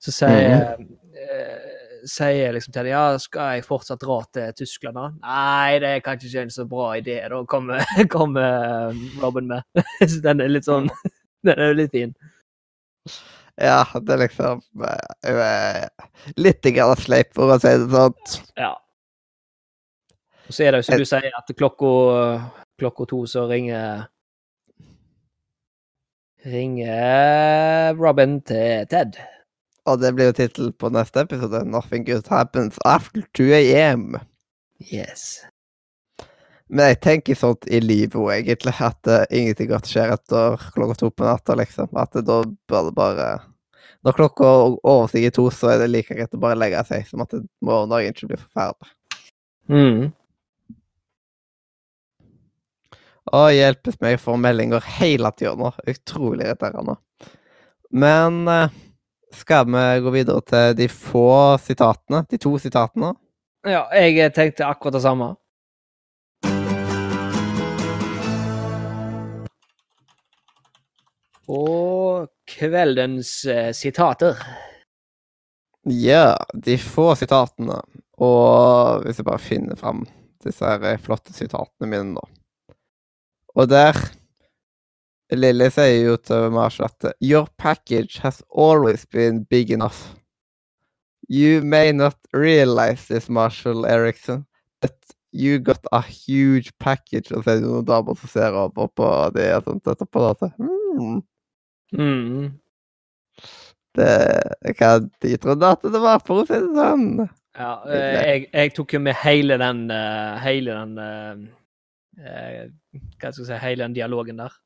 så 0.00 0.14
sier 0.14 0.54
eh, 0.76 1.70
sier 2.08 2.54
liksom 2.54 2.74
til 2.74 2.90
ja, 2.90 3.02
skal 3.20 3.56
jeg 3.56 3.66
fortsatt 3.66 4.00
dra 4.02 4.20
til 4.32 4.54
Tyskland 4.56 4.96
da? 4.96 5.08
Nei, 5.24 5.80
det 5.82 5.90
er 5.96 6.04
kanskje 6.04 6.30
ikke 6.30 6.44
en 6.46 6.54
så 6.54 6.66
bra 6.68 6.92
idé, 7.00 7.18
da 7.32 7.42
kommer, 7.50 7.84
kommer 8.12 8.94
Robin 9.22 9.50
med. 9.50 9.82
så 10.10 10.22
den 10.24 10.44
er 10.44 10.52
litt 10.52 10.68
sånn 10.68 10.90
Den 11.46 11.56
er 11.56 11.70
jo 11.70 11.76
litt 11.78 11.94
fin. 11.94 12.10
Ja, 13.60 13.80
det 13.96 14.12
er 14.12 14.18
liksom 14.20 14.58
uh, 14.84 15.86
Litt 16.36 16.66
grann 16.76 17.00
sleip, 17.00 17.30
for 17.36 17.48
å 17.48 17.56
si 17.60 17.72
det 17.80 17.86
sånn. 17.88 18.34
Ja. 18.60 18.74
Og 20.44 20.52
så 20.52 20.66
er 20.66 20.74
det 20.74 20.82
jo 20.82 20.86
som 20.90 21.00
du 21.00 21.06
sier, 21.08 21.32
at 21.38 21.52
klokka, 21.56 21.92
klokka 22.80 23.08
to 23.08 23.22
så 23.30 23.46
ringer 23.48 24.04
Ringer 26.46 27.94
Robin 28.00 28.40
til 28.40 28.86
Ted. 28.88 29.18
Og 29.88 30.00
det 30.00 30.12
blir 30.16 30.30
jo 30.30 30.36
tittelen 30.36 30.72
på 30.72 30.90
neste 30.92 31.24
episode. 31.24 31.64
'Nothing 31.64 32.06
good 32.06 32.28
happens 32.28 32.78
after 32.84 33.22
2 33.36 33.52
am'. 33.52 34.20
Yes. 34.92 35.40
Men 36.68 36.92
jeg 36.92 37.00
tenker 37.00 37.34
sånt 37.34 37.66
i 37.66 37.80
livet 37.82 38.14
òg, 38.14 38.30
egentlig. 38.36 38.74
At 38.78 39.10
uh, 39.10 39.24
ingenting 39.30 39.70
godt 39.72 39.90
skjer 39.90 40.14
etter 40.14 40.60
klokka 40.74 40.96
to 41.00 41.10
på 41.10 41.26
natta, 41.26 41.56
liksom. 41.58 41.90
At 41.98 42.14
da 42.14 42.42
bør 42.68 42.88
det 42.88 42.94
bare 42.94 43.30
Når 44.00 44.16
klokka 44.16 44.46
overstiger 44.80 45.30
to, 45.30 45.50
så 45.52 45.74
er 45.74 45.82
det 45.82 45.90
like 45.90 46.14
greit 46.14 46.32
å 46.32 46.40
bare 46.40 46.56
legge 46.56 46.80
seg, 46.88 47.04
som 47.04 47.20
at 47.20 47.34
morgendagen 47.60 48.14
ikke 48.14 48.30
blir 48.30 48.40
forferdelig. 48.40 48.94
Mm. 49.68 50.06
Og 53.28 53.50
hjelpes 53.52 53.98
meg, 54.00 54.16
jeg 54.16 54.22
får 54.22 54.38
meldinger 54.40 54.86
hele 54.98 55.30
tida 55.36 55.52
nå. 55.58 55.72
Utrolig 55.90 56.46
irriterende. 56.48 56.96
Men 57.90 58.40
uh, 58.48 58.72
skal 59.36 59.68
vi 59.68 59.84
gå 60.04 60.14
videre 60.14 60.40
til 60.46 60.78
de 60.78 60.88
få 60.88 61.58
sitatene? 61.62 62.24
De 62.30 62.40
to 62.40 62.56
sitatene? 62.58 63.12
Ja, 63.68 63.84
jeg 63.92 64.32
tenkte 64.32 64.66
akkurat 64.66 64.96
det 64.96 65.04
samme. 65.04 65.34
Og 71.50 72.30
kveldens 72.48 73.44
eh, 73.50 73.72
sitater. 73.74 74.38
Ja, 75.90 76.36
de 76.54 76.78
få 76.78 77.12
sitatene. 77.18 77.80
Og 78.22 79.04
hvis 79.04 79.18
jeg 79.18 79.26
bare 79.26 79.42
finner 79.42 79.78
fram 79.80 80.04
disse 80.44 80.76
flotte 81.04 81.34
sitatene 81.36 81.88
mine 81.90 82.14
nå. 82.14 82.24
Og 83.54 83.68
der 83.70 83.96
Lille 85.30 85.70
sier 85.70 86.08
jo 86.08 86.16
til 86.18 86.50
Marshall 86.50 86.88
at 86.90 87.12
Your 87.22 87.46
package 87.58 88.20
has 88.22 88.42
always 88.50 89.06
been 89.06 89.44
big 89.44 89.70
enough. 89.70 90.16
You 91.28 91.62
may 91.62 91.92
not 91.92 92.16
realize 92.34 93.06
this, 93.06 93.28
Marshall 93.28 93.86
Eriksson, 93.86 94.46
but 94.80 94.96
you 95.32 95.60
got 95.60 95.86
a 95.92 96.00
huge 96.00 96.72
package. 96.80 97.30
Og 97.30 97.44
så 97.44 97.50
er 97.52 97.60
det 97.60 97.68
noen 97.68 97.86
damer 97.86 98.18
som 98.18 98.32
ser 98.32 98.56
over 98.58 98.90
på 98.90 99.10
det 99.36 99.52
og 99.54 99.68
sånt 99.68 99.92
etterpå. 99.92 100.24
Da. 100.40 100.50
Mm. 100.58 101.20
Mm. 101.94 102.48
Det, 103.94 104.10
hva 104.78 104.90
de 105.22 105.36
trodde 105.42 105.70
at 105.76 105.86
det 105.86 106.02
var, 106.02 106.18
for 106.26 106.42
å 106.42 106.48
si 106.48 106.58
det 106.58 106.74
sånn. 106.74 107.06
Ja, 107.58 107.72
eh, 107.86 108.18
jeg, 108.18 108.44
jeg, 108.50 108.74
tok 108.74 108.94
jo 108.94 109.00
med 109.02 109.16
hele 109.22 109.56
den 109.58 109.88
uh, 109.90 110.38
Hele 110.38 110.74
den 110.78 111.48
uh, 112.20 112.68
Hva 113.20 113.32
skal 113.32 113.44
jeg 113.44 113.50
si 113.50 113.60
Hele 113.64 113.84
den 113.84 113.96
dialogen 113.96 114.38
der. 114.38 114.56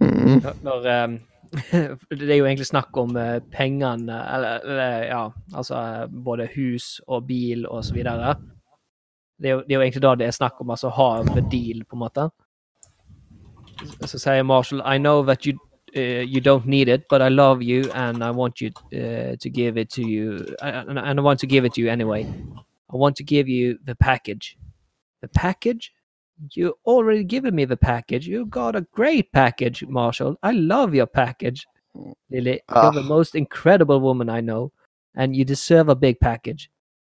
Mm. 0.00 0.42
Når, 0.62 0.88
um, 1.04 1.18
Det 2.20 2.30
er 2.30 2.36
jo 2.36 2.46
egentlig 2.46 2.66
snakk 2.68 2.96
om 3.00 3.16
pengene 3.50 4.18
eller, 4.34 4.60
eller, 4.64 5.04
ja, 5.08 5.22
altså 5.56 5.78
både 6.24 6.48
hus 6.54 7.00
og 7.06 7.26
bil 7.26 7.64
og 7.66 7.84
så 7.84 7.94
videre. 7.94 8.34
Det 9.38 9.48
er, 9.48 9.54
jo, 9.54 9.62
det 9.64 9.72
er 9.72 9.74
jo 9.74 9.86
egentlig 9.86 10.02
da 10.02 10.14
det 10.14 10.26
er 10.26 10.36
snakk 10.36 10.60
om, 10.60 10.70
altså 10.70 10.90
ha 10.92 11.22
med 11.22 11.48
deal, 11.50 11.84
på 11.88 11.96
en 11.96 12.02
måte. 12.02 12.28
Så 14.04 14.18
sier 14.18 14.42
Marshall 14.42 14.82
I 14.82 14.98
know 14.98 15.24
that 15.24 15.46
you 15.46 15.56
uh, 15.96 16.22
you 16.22 16.40
don't 16.40 16.66
need 16.66 16.88
it, 16.88 17.08
but 17.08 17.22
I 17.22 17.28
love 17.28 17.62
you 17.62 17.90
and 17.94 18.22
I 18.22 18.30
want 18.30 18.60
you 18.60 18.70
uh, 18.92 19.36
to 19.36 19.48
give 19.48 19.76
it 19.76 19.90
to 19.90 20.02
you. 20.02 20.44
And 20.60 20.98
I 20.98 21.20
want 21.20 21.40
to 21.40 21.46
give 21.46 21.64
it 21.64 21.74
to 21.74 21.80
you 21.80 21.90
anyway. 21.90 22.26
I 22.92 22.96
want 22.96 23.16
to 23.16 23.24
give 23.24 23.48
you 23.48 23.78
the 23.84 23.94
package. 23.94 24.56
The 25.22 25.28
package? 25.28 25.92
You 26.52 26.78
already 26.84 27.24
given 27.24 27.54
me 27.54 27.64
the 27.64 27.76
package. 27.76 28.26
You 28.26 28.46
got 28.46 28.76
a 28.76 28.86
great 28.92 29.32
package, 29.32 29.84
Marshall. 29.86 30.36
I 30.42 30.52
love 30.52 30.94
your 30.94 31.06
package, 31.06 31.66
Lily. 32.30 32.60
You're 32.74 32.92
the 32.92 33.02
most 33.02 33.34
incredible 33.34 34.00
woman 34.00 34.28
I 34.28 34.40
know, 34.40 34.72
and 35.16 35.34
you 35.34 35.44
deserve 35.44 35.88
a 35.88 35.96
big 35.96 36.20
package. 36.20 36.70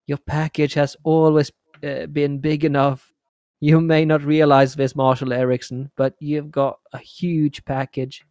Your 0.07 0.17
package 0.17 0.73
has 0.73 0.95
always 1.03 1.51
uh, 1.83 2.07
been 2.07 2.39
big 2.39 2.65
enough. 2.65 3.13
You 3.59 3.79
may 3.79 4.05
not 4.05 4.23
realize 4.23 4.75
this, 4.75 4.95
Marshall 4.95 5.33
Erickson, 5.33 5.91
but 5.95 6.15
you've 6.19 6.49
got 6.49 6.79
a 6.93 6.97
huge 6.97 7.63
package. 7.65 8.25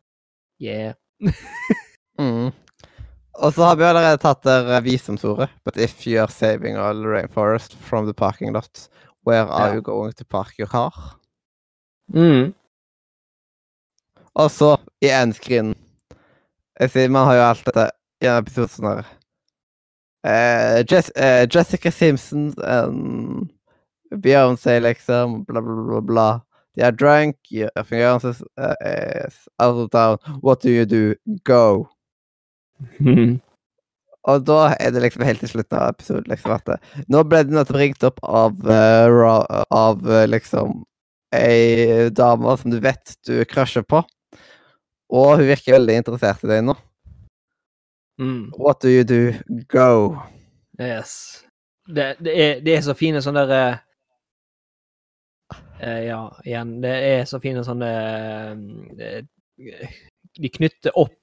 Yeah. 0.59 0.94
mm. 2.18 2.52
Og 3.40 3.54
så 3.54 3.62
har 3.62 3.76
vi 3.76 3.85
allerede 3.85 4.18
tatt 4.18 4.42
der 4.44 4.80
visdomsordet. 4.80 5.49
But 5.64 5.76
if 5.76 6.06
you 6.06 6.20
are 6.20 6.28
saving 6.28 6.76
a 6.76 6.92
rainforest 6.92 7.76
from 7.76 8.04
the 8.04 8.14
parking 8.14 8.52
lot, 8.52 8.90
where 9.25 9.47
are 9.47 9.75
you 9.75 9.83
going 9.83 10.12
to 10.12 10.25
park 10.25 10.59
your 10.59 10.69
car? 10.69 10.93
Mm. 12.12 12.55
Og 14.35 14.50
så, 14.50 14.77
i 15.03 15.11
endskrinnen 15.11 15.75
Jeg 16.81 16.91
sier, 16.91 17.11
Man 17.11 17.27
har 17.27 17.35
jo 17.37 17.43
alt 17.45 17.67
dette 17.67 17.91
i 18.21 18.27
en 18.27 18.39
episode 18.41 18.71
sånn 18.73 18.89
her 18.89 19.09
uh, 20.25 20.83
Jess, 20.91 21.11
uh, 21.17 21.47
Jessica 21.47 21.91
Simpson 21.91 22.55
and 22.65 23.50
Beyoncé, 24.11 24.81
liksom, 24.81 25.45
bla, 25.45 25.62
bla, 25.62 25.83
bla, 25.83 26.00
bla. 26.00 26.41
De 26.77 26.83
er 26.83 26.91
drunk, 26.91 27.37
your 27.50 27.71
uh, 27.77 27.83
is 29.27 29.49
out 29.59 29.77
of 29.77 29.91
town. 29.91 30.19
What 30.41 30.61
do 30.61 30.71
you 30.71 30.85
do? 30.85 31.15
Go. 31.45 31.89
Og 34.29 34.45
da 34.45 34.75
er 34.77 34.93
det 34.93 35.00
liksom 35.00 35.25
helt 35.25 35.41
til 35.41 35.49
slutten 35.55 35.79
av 35.79 35.95
episoden 35.95 36.29
liksom 36.29 36.53
at 36.53 36.67
det, 36.69 36.77
Nå 37.09 37.23
ble 37.25 37.41
det 37.47 37.57
nettopp 37.57 37.79
ringt 37.81 38.05
opp 38.05 38.21
av, 38.21 38.59
uh, 38.69 39.65
av 39.73 40.05
uh, 40.05 40.27
liksom 40.29 40.83
ei 41.33 42.11
dame 42.11 42.57
som 42.59 42.73
du 42.75 42.81
vet 42.83 43.15
du 43.27 43.45
crusher 43.49 43.87
på. 43.87 44.03
Og 45.11 45.37
hun 45.39 45.47
virker 45.49 45.79
veldig 45.79 46.00
interessert 46.03 46.45
i 46.45 46.50
deg 46.50 46.65
nå. 46.67 46.77
Mm. 48.21 48.50
What 48.59 48.83
do 48.83 48.91
you 48.91 49.05
do? 49.05 49.33
Go. 49.69 50.19
Yes. 50.79 51.45
Det, 51.87 52.17
det, 52.21 52.35
er, 52.43 52.61
det 52.61 52.77
er 52.77 52.83
så 52.85 52.95
fine 52.95 53.23
sånne 53.25 53.47
der 53.49 53.65
eh, 53.71 53.79
eh, 55.81 56.03
Ja, 56.11 56.21
igjen. 56.45 56.77
Det 56.85 56.93
er 56.93 57.25
så 57.29 57.41
fine 57.43 57.65
sånne 57.67 57.91
eh, 59.00 59.23
De 60.41 60.53
knytter 60.53 60.95
opp 60.95 61.17
eh, 61.17 61.20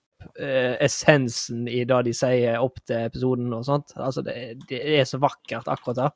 essensen 0.83 1.67
i 1.67 1.83
det 1.87 2.01
de 2.07 2.13
sier 2.15 2.59
opp 2.61 2.79
til 2.85 3.07
episoden 3.07 3.53
og 3.55 3.65
sånt. 3.67 3.95
Altså, 3.95 4.23
det, 4.25 4.35
det 4.69 4.81
er 4.97 5.07
så 5.07 5.19
vakkert 5.21 5.69
akkurat 5.71 6.03
der. 6.03 6.11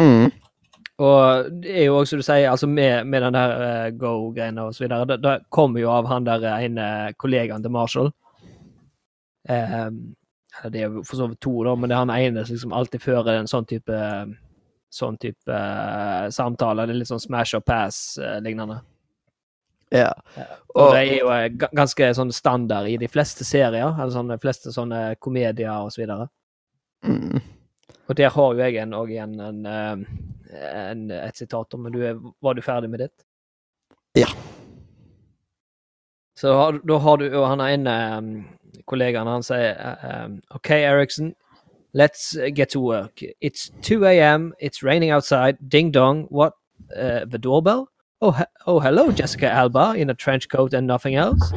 Mm. 0.00 0.30
Og 0.98 1.50
det 1.60 1.72
er 1.76 1.84
jo 1.90 1.98
også, 1.98 2.14
som 2.14 2.22
du 2.22 2.24
sier, 2.24 2.50
altså 2.50 2.66
med, 2.66 3.04
med 3.04 3.22
den 3.26 3.36
der 3.36 3.56
uh, 3.60 3.88
go-greiene 4.00 4.64
og 4.64 4.74
så 4.74 4.84
videre, 4.84 5.04
det, 5.10 5.18
det 5.24 5.34
kommer 5.52 5.82
jo 5.82 5.90
av 5.92 6.08
han 6.08 6.24
der 6.24 6.46
ene 6.54 6.86
kollegaen 7.20 7.64
til 7.64 7.74
Marshall. 7.74 8.10
Ehm, 9.48 10.16
det 10.72 10.80
er 10.80 10.88
jo 10.88 11.04
for 11.04 11.20
så 11.20 11.28
vidt 11.28 11.42
to, 11.44 11.52
da, 11.66 11.74
men 11.76 11.90
det 11.90 11.96
er 11.96 12.04
han 12.06 12.14
ene 12.16 12.44
som 12.46 12.56
liksom 12.56 12.74
alltid 12.74 13.04
fører 13.04 13.36
en 13.36 13.50
sånn 13.50 13.68
type 13.68 14.00
sånn 14.96 15.18
type 15.20 15.52
uh, 15.52 16.28
samtale. 16.32 16.86
Det 16.86 16.94
er 16.94 17.00
litt 17.02 17.10
sånn 17.10 17.20
smash 17.20 17.58
or 17.58 17.64
pass-lignende. 17.66 18.78
Ja. 19.92 20.12
og 20.74 20.82
Og- 20.82 20.92
det 20.94 21.00
er 21.00 21.18
jo 21.20 21.28
eh, 21.30 21.68
ganske 21.72 22.08
sånn 22.14 22.32
standard 22.32 22.88
i 22.88 22.96
de 22.96 23.08
fleste 23.08 23.44
serier, 23.44 23.94
eller 23.94 24.10
sånn, 24.12 24.28
de 24.28 24.38
fleste 24.38 24.72
sånne 24.74 25.16
komedier 25.20 25.70
og 25.70 25.92
så 25.92 26.02
videre. 26.02 26.28
Mm. 27.04 27.40
Og 28.08 28.16
der 28.16 28.30
har 28.30 28.52
jo 28.54 28.58
jeg 28.58 28.76
en, 28.82 28.92
og 28.94 29.08
igjen 29.10 29.40
en, 29.40 29.66
eh, 29.66 29.96
en, 30.90 31.10
et 31.10 31.36
sitat 31.36 31.74
om, 31.74 31.82
men 31.82 31.92
du 31.92 32.02
er, 32.02 32.18
var 32.42 32.54
du 32.54 32.62
ferdig 32.62 32.90
med 32.90 33.00
ditt? 33.00 33.24
Ja. 34.16 34.26
Så 36.36 36.52
har, 36.52 36.80
da 36.86 36.98
har 36.98 37.16
du 37.16 37.28
jo 37.30 37.44
han 37.48 37.60
ene 37.64 38.18
um, 38.18 38.30
kollegaen, 38.86 39.26
han 39.26 39.42
sier 39.42 39.96
um, 40.04 40.40
OK, 40.54 40.70
Eriksen, 40.70 41.34
let's 41.94 42.34
get 42.54 42.68
to 42.70 42.80
work. 42.80 43.22
It's 43.40 43.70
2 43.82 44.04
a.m., 44.04 44.52
it's 44.60 44.82
raining 44.82 45.10
outside, 45.10 45.56
ding 45.68 45.90
dong, 45.92 46.26
what? 46.30 46.52
Uh, 46.94 47.24
the 47.24 47.38
doorbell? 47.38 47.88
Oh, 48.22 48.30
he- 48.32 48.44
oh, 48.66 48.80
hello, 48.80 49.10
Jessica 49.12 49.50
Alba, 49.50 49.94
in 49.96 50.10
a 50.10 50.14
trench 50.14 50.48
coat 50.48 50.72
and 50.74 50.86
nothing 50.86 51.14
else. 51.16 51.52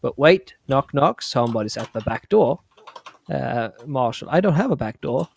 But 0.00 0.18
wait, 0.18 0.54
knock, 0.68 0.94
knock, 0.94 1.22
somebody's 1.22 1.76
at 1.76 1.92
the 1.92 2.00
back 2.00 2.28
door. 2.28 2.60
Uh, 3.30 3.68
Marshall, 3.86 4.28
I 4.30 4.40
don't 4.40 4.54
have 4.54 4.70
a 4.70 4.76
back 4.76 5.00
door. 5.00 5.28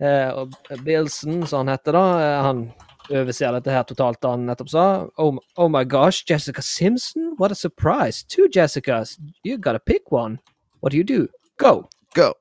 Eh, 0.00 0.28
og 0.28 0.52
Bilson, 0.84 1.46
som 1.46 1.66
han 1.66 1.78
heter 1.78 1.92
da, 1.92 2.18
eh, 2.20 2.42
han 2.44 2.72
overser 3.10 3.52
dette 3.52 3.72
her 3.72 3.82
totalt, 3.82 4.20
da 4.20 4.30
han 4.34 4.44
nettopp 4.46 4.68
sa. 4.68 5.06
Oh, 5.18 5.38
oh 5.56 5.68
my 5.68 5.84
gosh, 5.84 6.22
Jessica 6.24 6.60
Simpson? 6.62 7.34
What 7.38 7.50
a 7.50 7.54
surprise. 7.54 8.22
Two 8.22 8.46
Jessicas. 8.48 9.18
You 9.42 9.56
gotta 9.56 9.78
pick 9.80 10.12
one. 10.12 10.38
What 10.80 10.90
do 10.92 10.98
you 10.98 11.04
do? 11.04 11.28
Go. 11.56 11.88
Go. 12.14 12.34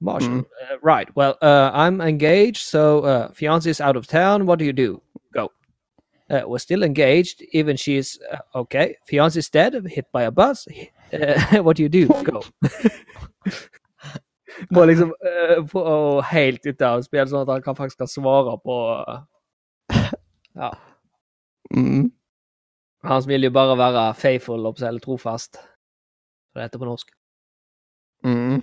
Marshall. 0.00 0.30
Mm. 0.30 0.40
Uh, 0.72 0.76
right. 0.82 1.14
Well, 1.14 1.36
uh, 1.42 1.70
I'm 1.74 2.00
engaged, 2.00 2.62
so 2.66 3.00
uh, 3.00 3.30
fiance 3.32 3.68
is 3.68 3.80
out 3.82 3.96
of 3.96 4.06
town. 4.06 4.46
What 4.46 4.58
do 4.58 4.64
you 4.64 4.72
do? 4.72 5.02
Uh, 6.30 6.42
we're 6.46 6.58
still 6.58 6.84
engaged, 6.84 7.42
even 7.52 7.76
she's 7.76 8.18
uh, 8.32 8.38
okay. 8.54 8.96
Fiance 9.04 9.36
is 9.36 9.50
dead, 9.50 9.74
hit 9.86 10.06
by 10.12 10.22
a 10.22 10.30
bus. 10.30 10.66
Uh, 11.12 11.60
what 11.64 11.76
do 11.76 11.82
you 11.82 11.88
do? 11.88 12.06
Go. 12.06 12.40
Må 14.70 14.84
liksom 14.84 15.10
uh, 15.10 15.66
få 15.66 16.20
helt 16.20 16.66
ut 16.66 16.82
av 16.86 17.02
spillet, 17.02 17.32
sånn 17.32 17.42
at 17.42 17.50
han 17.50 17.64
kan 17.64 17.74
faktisk 17.74 17.98
kan 17.98 18.10
svare 18.12 18.54
på 18.62 18.76
uh, 18.94 19.24
Ja. 20.54 20.70
Mm. 21.74 22.12
Han 23.10 23.26
vil 23.26 23.48
jo 23.48 23.50
bare 23.50 23.74
være 23.78 24.04
faithful, 24.14 24.62
eller 24.70 25.02
trofast. 25.02 25.58
Det 26.54 26.62
heter 26.62 26.78
på 26.78 26.86
norsk. 26.86 27.10
Mm. 28.22 28.62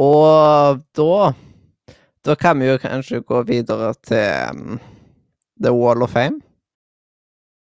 Og 0.00 0.80
da 0.96 1.32
Da 2.24 2.34
kan 2.36 2.60
vi 2.60 2.66
jo 2.66 2.78
kanskje 2.78 3.20
gå 3.20 3.42
videre 3.48 3.94
til 4.04 4.50
um, 4.52 4.80
The 5.60 5.72
Wall 5.76 6.02
of 6.02 6.14
Fame. 6.16 6.40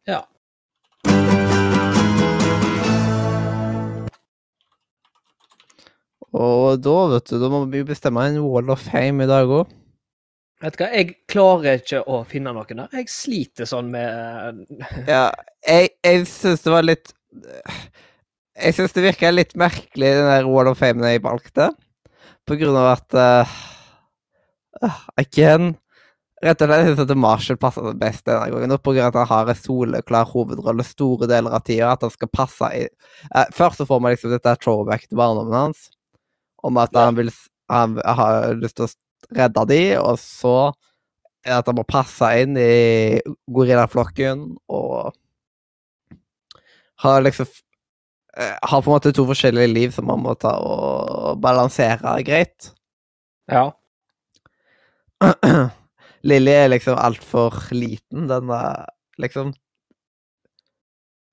Ja. 0.06 0.22
Og 6.30 6.78
da, 6.78 6.96
vet 7.10 7.32
du, 7.32 7.36
da 7.42 7.50
må 7.50 7.64
vi 7.72 7.82
bestemme 7.86 8.28
en 8.28 8.38
Wall 8.44 8.70
of 8.70 8.84
Fame 8.86 9.26
i 9.26 9.30
dag 9.30 9.50
òg. 9.50 9.72
Vet 10.60 10.76
du 10.76 10.82
hva, 10.84 10.90
jeg 10.92 11.14
klarer 11.30 11.80
ikke 11.80 12.02
å 12.04 12.20
finne 12.28 12.52
noen 12.54 12.82
der. 12.82 12.94
Jeg 13.00 13.10
sliter 13.10 13.68
sånn 13.68 13.90
med 13.94 14.60
Ja, 15.08 15.30
jeg, 15.64 15.94
jeg 16.04 16.26
syns 16.28 16.66
det 16.66 16.74
var 16.74 16.84
litt 16.84 17.14
Jeg 18.60 18.76
syns 18.76 18.92
det 18.92 19.06
virka 19.06 19.30
litt 19.32 19.56
merkelig, 19.58 20.10
den 20.18 20.28
der 20.28 20.48
Wall 20.50 20.68
of 20.68 20.78
Fame 20.78 21.14
jeg 21.14 21.24
valgte. 21.24 21.70
På 22.46 22.58
grunn 22.60 22.76
av 22.76 22.90
at 22.92 23.16
uh, 23.16 23.54
uh, 24.84 25.00
Again 25.18 25.72
Rett 26.40 26.62
og 26.64 26.70
slett 26.70 26.86
syns 26.88 27.02
at 27.04 27.18
Marshall 27.20 27.58
passer 27.60 27.84
det 27.84 27.98
best 28.00 28.24
denne 28.24 28.48
gangen. 28.48 28.72
På 28.80 28.94
grunn 28.96 29.04
av 29.04 29.12
at 29.12 29.18
han 29.20 29.28
har 29.28 29.50
en 29.52 29.58
soleklar 29.58 30.28
hovedrolle 30.30 30.84
store 30.88 31.28
deler 31.28 31.52
av 31.52 31.64
tida. 31.66 31.90
At 31.92 32.06
han 32.06 32.12
skal 32.14 32.30
passe 32.32 32.70
i 32.78 32.86
eh, 32.86 33.50
Først 33.52 33.82
så 33.82 33.86
får 33.88 34.00
man 34.00 34.14
liksom 34.14 34.32
dette 34.32 34.54
throwback 34.62 35.04
til 35.04 35.20
barndommen 35.20 35.56
hans. 35.56 35.90
Om 36.64 36.80
at 36.80 36.96
han 36.96 37.18
vil 37.18 37.32
Han 37.70 38.00
har 38.02 38.54
lyst 38.58 38.80
til 38.80 38.88
å 38.88 39.36
redde 39.36 39.62
de, 39.70 39.82
og 40.00 40.16
så 40.18 40.72
er 41.44 41.52
det 41.52 41.58
at 41.60 41.68
han 41.70 41.76
må 41.78 41.84
passe 41.86 42.30
inn 42.42 42.56
i 42.58 43.20
gorillaflokken 43.46 44.42
og 44.66 45.12
har 47.04 47.22
liksom 47.22 47.46
eh, 47.46 48.56
Har 48.62 48.82
på 48.82 48.90
en 48.90 48.96
måte 48.96 49.12
to 49.14 49.26
forskjellige 49.28 49.70
liv 49.70 49.94
som 49.94 50.08
man 50.10 50.24
må 50.24 50.34
ta 50.34 50.56
og 50.58 51.38
balansere 51.44 52.16
greit. 52.26 52.72
Ja. 53.46 53.68
Lilly 56.26 56.52
er 56.52 56.72
liksom 56.72 56.98
altfor 57.00 57.56
liten, 57.72 58.26
den 58.28 58.50
er 58.52 58.86
liksom 59.20 59.54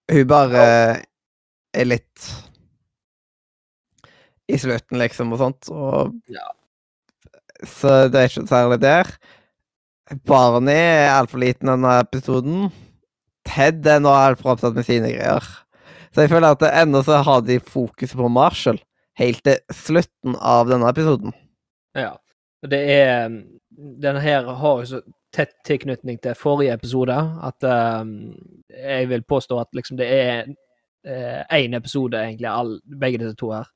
Hun 0.08 0.28
bare 0.30 0.62
er 1.76 1.88
litt 1.88 2.28
i 4.48 4.56
slutten, 4.56 4.96
liksom, 5.02 5.34
og 5.36 5.42
sånt, 5.42 5.68
og 5.74 6.14
Ja. 6.32 6.46
Så 7.66 8.08
det 8.14 8.20
er 8.22 8.30
ikke 8.30 8.48
særlig 8.48 8.78
der. 8.80 9.08
Barney 10.30 10.78
er 10.78 11.16
altfor 11.18 11.42
liten 11.42 11.68
denne 11.68 11.96
episoden. 12.00 12.70
Ted 13.50 13.86
er 13.90 14.00
nå 14.00 14.14
altfor 14.14 14.54
opptatt 14.54 14.78
med 14.78 14.86
sine 14.86 15.10
greier. 15.10 15.44
Så 16.14 16.24
jeg 16.24 16.32
føler 16.32 16.54
at 16.54 16.64
ennå 16.70 17.02
så 17.04 17.20
har 17.26 17.42
de 17.42 17.60
fokuset 17.60 18.16
på 18.16 18.30
Marshall 18.32 18.80
helt 19.18 19.42
til 19.44 19.58
slutten 19.74 20.38
av 20.38 20.70
denne 20.70 20.88
episoden. 20.90 21.34
ja. 21.98 22.16
Det 22.68 22.80
er 22.90 23.30
Denne 23.78 24.22
her 24.24 24.48
har 24.58 24.82
jo 24.82 24.90
så 24.90 25.02
tett 25.36 25.54
tilknytning 25.68 26.18
til 26.24 26.38
forrige 26.40 26.74
episode 26.74 27.14
at 27.46 27.68
um, 28.02 28.34
jeg 28.74 29.10
vil 29.12 29.26
påstå 29.28 29.60
at 29.62 29.76
liksom 29.78 30.00
det 30.00 30.08
er 30.08 30.48
én 31.54 31.76
episode, 31.78 32.18
egentlig, 32.20 32.50
all, 32.50 32.74
begge 33.00 33.22
disse 33.22 33.38
to 33.40 33.52
her. 33.54 33.68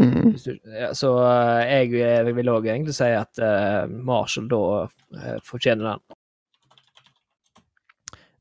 Mm. 0.00 0.32
Du, 0.32 0.58
ja, 0.80 0.94
så 0.94 1.12
uh, 1.22 1.62
jeg, 1.62 1.92
jeg 2.00 2.34
vil 2.34 2.50
òg 2.50 2.66
egentlig 2.66 2.96
si 2.96 3.06
at 3.14 3.38
uh, 3.38 3.84
Marshall 3.86 4.48
da 4.50 4.62
uh, 4.82 5.36
fortjener 5.46 5.92
den. 5.92 6.02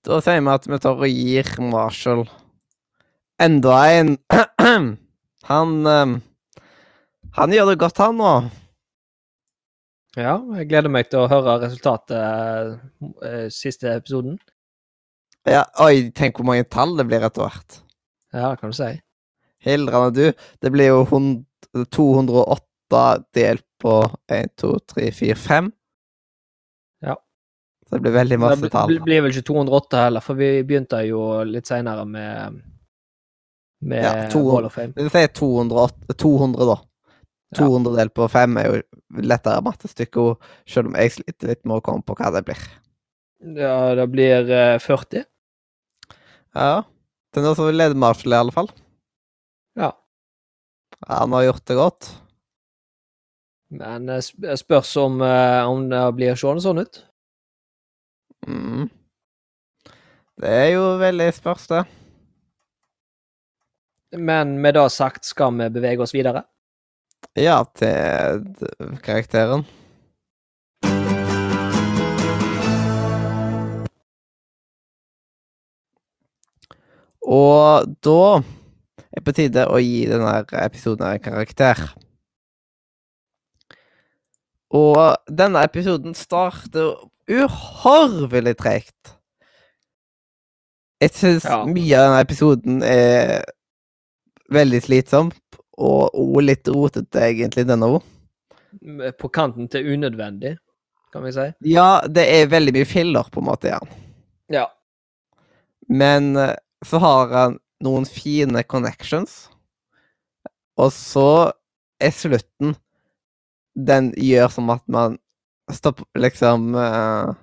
Da 0.03 0.17
sier 0.23 0.41
vi 0.41 0.51
at 0.51 0.65
vi 0.67 0.79
tar 0.81 0.97
og 0.97 1.13
gir 1.13 1.51
Marshall 1.61 2.25
enda 3.41 3.77
en 3.99 4.17
Han 5.49 5.71
um, 5.85 6.17
Han 7.37 7.53
gjør 7.53 7.71
det 7.71 7.79
godt, 7.81 8.01
han 8.01 8.17
nå. 8.17 8.33
Ja, 10.13 10.35
jeg 10.59 10.67
gleder 10.69 10.91
meg 10.93 11.07
til 11.09 11.23
å 11.23 11.29
høre 11.31 11.57
resultatet 11.63 12.75
uh, 13.23 13.47
siste 13.53 13.95
episoden. 13.97 14.37
Ja, 15.49 15.63
oi, 15.83 16.11
tenk 16.15 16.37
hvor 16.37 16.47
mange 16.47 16.67
tall 16.69 16.93
det 16.99 17.07
blir 17.09 17.25
etter 17.25 17.47
hvert. 17.47 17.79
Ja, 18.33 18.51
det 18.51 18.61
kan 18.61 18.71
du 18.71 18.77
si. 18.77 18.91
Hildrende 19.63 20.11
du. 20.13 20.45
Det 20.61 20.71
blir 20.73 20.91
jo 20.91 21.01
100, 21.07 21.87
208 21.95 23.01
delt 23.35 23.65
på 23.81 23.95
1, 24.31 24.53
2, 24.61 24.73
3, 24.93 25.09
4, 25.17 25.39
5. 25.47 25.71
Ja. 27.07 27.17
Så 27.87 27.97
det 27.97 28.03
blir 28.05 28.15
veldig 28.19 28.39
masse 28.43 28.61
det 28.61 28.71
tall. 28.75 28.93
Det 28.93 29.07
blir 29.07 29.25
vel 29.25 29.33
ikke 29.33 29.49
208 29.49 30.05
heller, 30.05 30.25
for 30.25 30.39
vi 30.39 30.51
begynte 30.67 31.01
jo 31.07 31.25
litt 31.47 31.69
seinere 31.69 32.05
med 32.05 32.61
med 33.83 34.03
Ja, 34.03 34.29
200. 34.31 34.53
Wall 34.53 34.65
of 34.65 34.73
Fame. 34.77 34.93
Vi 34.95 35.09
sier 35.11 35.27
208, 35.27 36.13
200, 36.13 36.67
da. 36.69 36.77
200 37.57 37.97
delt 37.97 38.13
på 38.17 38.27
5 38.31 38.57
er 38.61 38.69
jo 38.69 38.79
lettere 39.23 39.63
mattestykke, 39.65 40.25
selv 40.69 40.91
om 40.91 40.97
jeg 40.99 41.13
sliter 41.17 41.53
litt 41.53 41.61
med 41.63 41.79
å 41.79 41.85
komme 41.85 42.05
på 42.05 42.15
hva 42.19 42.31
det 42.35 42.43
blir. 42.47 42.63
Ja, 43.57 43.93
det 43.99 44.07
blir 44.13 44.49
eh, 44.51 44.79
40. 44.79 45.25
Ja. 46.55 46.83
Det 47.33 47.41
er 47.41 47.47
noe 47.47 47.57
som 47.57 47.71
leder 47.73 47.97
Marshall, 47.97 48.35
i 48.35 48.39
alle 48.39 48.55
fall. 48.55 48.69
Ja. 49.79 49.91
Ja, 51.01 51.15
Han 51.23 51.33
har 51.35 51.49
gjort 51.49 51.65
det 51.67 51.79
godt. 51.79 52.11
Men 53.73 54.09
eh, 54.09 54.21
spørs 54.55 54.95
om, 55.01 55.21
eh, 55.25 55.63
om 55.65 55.89
det 55.89 56.03
blir 56.17 56.37
seende 56.39 56.63
sånn 56.63 56.83
ut. 56.85 57.01
Mm. 58.47 58.87
Det 60.43 60.49
er 60.49 60.69
jo 60.75 60.85
veldig 61.01 61.29
spørs, 61.35 61.67
det. 61.71 61.83
Men 64.17 64.59
med 64.61 64.75
det 64.77 64.89
sagt 64.93 65.25
skal 65.25 65.55
vi 65.57 65.69
bevege 65.73 66.05
oss 66.05 66.13
videre. 66.13 66.45
Ja, 67.35 67.63
til 67.73 68.43
karakteren. 69.01 69.63
Og 77.23 77.87
da 78.05 78.19
er 78.37 79.17
det 79.17 79.23
på 79.25 79.33
tide 79.33 79.65
å 79.65 79.79
gi 79.81 80.03
denne 80.11 80.35
episoden 80.61 81.07
en 81.07 81.23
karakter. 81.23 81.79
Og 84.73 85.17
denne 85.29 85.63
episoden 85.65 86.13
starter 86.17 86.93
uhorvelig 87.29 88.57
tregt. 88.61 89.15
Jeg 91.01 91.11
syns 91.17 91.45
Ja. 91.45 91.63
mye 91.65 91.97
av 91.97 92.09
denne 92.09 92.21
episoden 92.21 92.83
er 92.83 93.43
veldig 94.51 94.81
slitsom, 94.83 95.31
og 95.77 96.13
og 96.13 96.41
litt 96.43 96.67
rotete, 96.69 97.21
egentlig, 97.21 97.65
denne 97.69 97.89
òg. 97.95 98.03
På 99.19 99.29
kanten 99.29 99.67
til 99.69 99.93
unødvendig, 99.93 100.55
kan 101.13 101.25
vi 101.25 101.33
si. 101.33 101.47
Ja, 101.69 102.03
det 102.09 102.25
er 102.29 102.51
veldig 102.51 102.73
mye 102.75 102.89
filler, 102.89 103.29
på 103.31 103.41
en 103.41 103.49
måte, 103.49 103.73
ja. 103.73 103.79
Ja. 104.53 104.67
Men 105.89 106.35
eh, 106.35 106.55
så 106.85 106.99
har 107.03 107.33
han 107.33 107.59
noen 107.83 108.05
fine 108.09 108.63
connections, 108.63 109.47
og 110.79 110.89
så 110.93 111.51
er 112.01 112.13
slutten 112.15 112.73
Den 113.73 114.11
gjør 114.17 114.49
som 114.53 114.69
at 114.73 114.83
man 114.91 115.17
stopper 115.73 116.05
liksom 116.19 116.73
uh, 116.77 117.33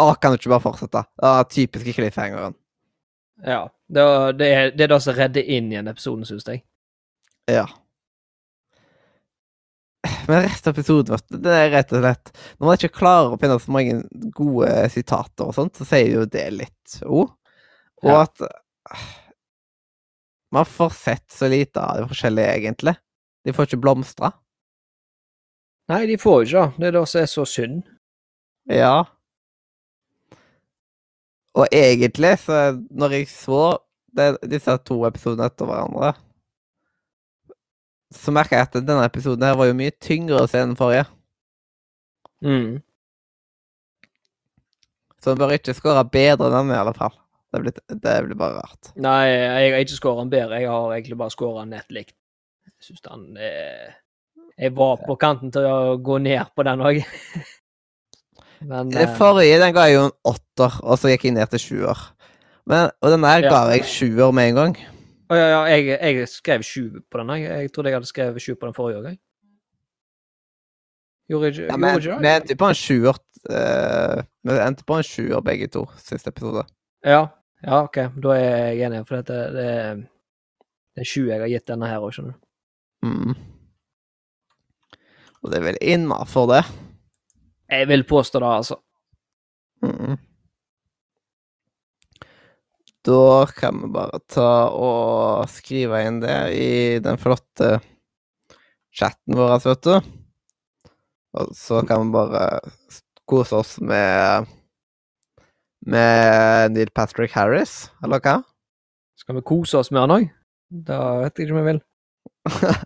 Å, 0.00 0.06
kan 0.20 0.32
du 0.32 0.38
ikke 0.38 0.52
bare 0.52 0.64
fortsette? 0.64 1.02
Det 1.16 1.28
er 1.28 1.50
typiske 1.52 1.94
cliffhangeren. 1.96 2.56
ja. 3.44 3.68
Det, 3.88 4.02
Ja, 4.04 4.32
det, 4.36 4.46
er, 4.52 4.70
det 4.76 4.84
er 4.84 4.90
det 4.92 5.00
som 5.00 5.16
redder 5.16 5.48
inn 5.48 5.70
igjen 5.72 5.88
episoden, 5.88 6.26
syns 6.28 6.44
jeg. 6.44 6.60
Ja. 7.48 7.66
Men 10.28 10.42
resten 10.44 10.70
av 10.70 10.76
episoden, 10.76 11.18
det 11.42 11.52
er 11.56 11.70
rett 11.72 11.92
og 11.96 12.02
slett 12.04 12.30
Når 12.58 12.66
man 12.68 12.76
ikke 12.78 12.98
klarer 13.00 13.32
å 13.34 13.38
finne 13.40 13.56
så 13.60 13.72
mange 13.74 13.96
gode 14.36 14.68
sitater 14.92 15.48
og 15.48 15.56
sånt, 15.56 15.76
så 15.80 15.86
sier 15.88 16.12
jo 16.20 16.26
det 16.28 16.44
litt 16.54 16.98
òg. 17.02 17.32
Og 18.04 18.12
Ja. 18.12 18.22
at 18.22 18.44
Man 20.52 20.64
får 20.64 20.90
sett 20.96 21.26
så 21.32 21.48
lite 21.48 21.80
av 21.80 21.96
det 21.98 22.08
forskjellige, 22.08 22.52
egentlig. 22.56 22.94
De 23.44 23.52
får 23.52 23.66
ikke 23.68 23.80
blomstra. 23.82 24.30
Nei, 25.88 26.06
de 26.06 26.16
får 26.16 26.38
jo 26.38 26.46
ikke 26.46 26.62
det. 26.62 26.78
Det 26.78 26.86
er 26.88 26.94
det 26.96 27.02
som 27.08 27.20
er 27.20 27.26
så 27.26 27.44
synd. 27.48 27.82
Ja. 28.68 29.04
Og 31.54 31.66
egentlig, 31.72 32.38
så 32.38 32.78
når 32.90 33.10
jeg 33.18 33.28
så 33.28 33.60
det, 34.16 34.38
disse 34.48 34.78
to 34.88 35.02
episodene 35.08 35.48
etter 35.50 35.68
hverandre, 35.68 36.14
så 38.14 38.32
merka 38.32 38.56
jeg 38.56 38.68
at 38.68 38.76
denne 38.80 39.04
episoden 39.04 39.44
her 39.44 39.56
var 39.58 39.68
jo 39.68 39.76
mye 39.76 39.92
tyngre 40.00 40.42
å 40.42 40.48
se 40.48 40.60
enn 40.62 40.72
den 40.72 40.78
forrige. 40.78 41.06
Mm. 42.44 42.78
Så 45.18 45.32
han 45.32 45.40
bør 45.40 45.56
ikke 45.56 45.74
skåre 45.76 46.04
bedre 46.08 46.48
enn 46.48 46.56
den, 46.60 46.74
i 46.76 46.80
alle 46.80 46.94
fall. 46.96 47.14
Det 47.52 47.62
blir, 47.64 47.76
det 47.88 48.14
blir 48.26 48.38
bare 48.38 48.60
rart. 48.60 48.90
Nei, 49.00 49.22
jeg 49.32 49.72
har 49.72 49.82
ikke 49.84 49.96
skåra 49.98 50.22
den 50.24 50.32
bedre. 50.32 50.60
Jeg 50.60 50.70
har 50.70 50.92
egentlig 50.94 51.18
bare 51.20 51.34
skåra 51.34 51.62
den 51.64 51.72
nett 51.76 51.94
likt. 51.94 52.14
Jeg 52.68 52.90
syns 52.90 53.02
den 53.06 53.22
eh, 53.40 53.94
Jeg 54.60 54.74
var 54.76 55.00
på 55.02 55.16
kanten 55.18 55.50
til 55.54 55.64
å 55.66 55.96
gå 56.04 56.18
ned 56.22 56.52
på 56.54 56.66
den 56.68 56.84
òg. 56.84 57.00
Men 58.68 58.92
Det 58.92 59.06
eh, 59.06 59.16
forrige 59.18 59.58
den 59.62 59.74
ga 59.74 59.88
jeg 59.88 59.96
jo 59.98 60.04
en 60.08 60.16
åtter, 60.32 60.78
og 60.84 61.00
så 61.00 61.12
gikk 61.12 61.28
jeg 61.28 61.36
ned 61.38 61.50
til 61.54 61.62
sjuer. 61.64 62.04
Men, 62.68 62.92
og 63.00 63.14
den 63.14 63.24
der 63.24 63.46
Ja. 63.48 63.50
ga 63.54 63.60
jeg 63.72 63.88
sjuer 63.88 64.32
med 64.36 64.52
en 64.52 64.60
gang. 64.60 64.78
Å 65.28 65.36
ja, 65.36 65.46
ja, 65.52 65.62
jeg, 65.76 65.98
jeg 66.16 66.28
skrev 66.32 66.62
sju 66.64 67.00
på 67.10 67.18
den. 67.20 67.32
Jeg, 67.36 67.48
jeg 67.66 67.72
trodde 67.74 67.90
jeg 67.90 67.98
hadde 67.98 68.08
skrevet 68.08 68.40
sju 68.44 68.54
på 68.56 68.68
den 68.70 68.76
forrige 68.76 69.00
òg. 69.02 69.18
Gjorde 71.28 71.50
jeg 71.50 71.54
ikke, 71.58 71.66
Ja, 71.68 71.76
men 71.76 71.98
vi 72.00 72.30
endte 72.32 72.56
på 72.56 72.68
en 72.70 72.78
sjuer. 72.78 73.18
Vi 74.48 74.54
endte 74.64 74.86
på 74.88 74.96
en 74.96 75.04
sjuer 75.04 75.42
begge 75.44 75.68
to 75.74 75.82
siste 76.00 76.32
episode. 76.32 76.62
Ja, 77.04 77.26
ja, 77.62 77.82
OK. 77.84 77.98
Da 78.24 78.32
er 78.38 78.72
jeg 78.72 78.86
enig, 78.88 79.02
for 79.08 79.20
dette, 79.20 79.36
det, 79.52 79.66
er- 79.68 80.00
det 80.96 81.04
er 81.04 81.10
sju 81.12 81.26
jeg 81.28 81.42
har 81.44 81.52
gitt 81.52 81.66
denne 81.68 81.90
her 81.90 82.00
òg, 82.02 82.14
skjønner 82.16 82.32
du. 82.32 82.40
Mm. 83.06 83.36
Og 85.44 85.52
det 85.52 85.60
er 85.60 85.66
vel 85.68 85.76
innafor 85.84 86.48
det. 86.50 86.62
Jeg 87.70 87.86
vil 87.92 88.02
påstå 88.08 88.40
det, 88.42 88.48
altså. 88.62 88.80
Da 93.06 93.46
kan 93.54 93.78
vi 93.82 93.88
bare 93.94 94.18
ta 94.30 94.48
og 94.74 95.48
skrive 95.52 96.00
inn 96.06 96.18
det 96.22 96.38
i 96.58 96.70
den 97.02 97.18
flotte 97.20 97.78
chatten 98.98 99.38
vår, 99.38 99.58
vet 99.64 99.86
du. 99.86 99.94
Og 101.38 101.52
så 101.56 101.82
kan 101.86 102.06
vi 102.06 102.16
bare 102.16 102.44
kose 103.28 103.60
oss 103.60 103.76
med 103.80 104.48
med 105.88 106.74
Neil 106.74 106.90
Patrick 106.90 107.32
Harris, 107.38 107.86
eller 108.02 108.20
hva? 108.24 108.40
Skal 109.16 109.38
vi 109.38 109.44
kose 109.46 109.78
oss 109.78 109.92
med 109.94 110.02
han 110.02 110.14
òg? 110.16 110.26
Da 110.68 110.98
vet 111.22 111.38
jeg 111.38 111.48
ikke 111.48 111.56
om 111.56 111.62
jeg 111.62 111.70
vil. 111.72 111.82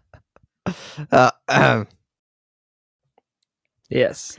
Ja, 1.11 1.27
Yes. 3.93 4.39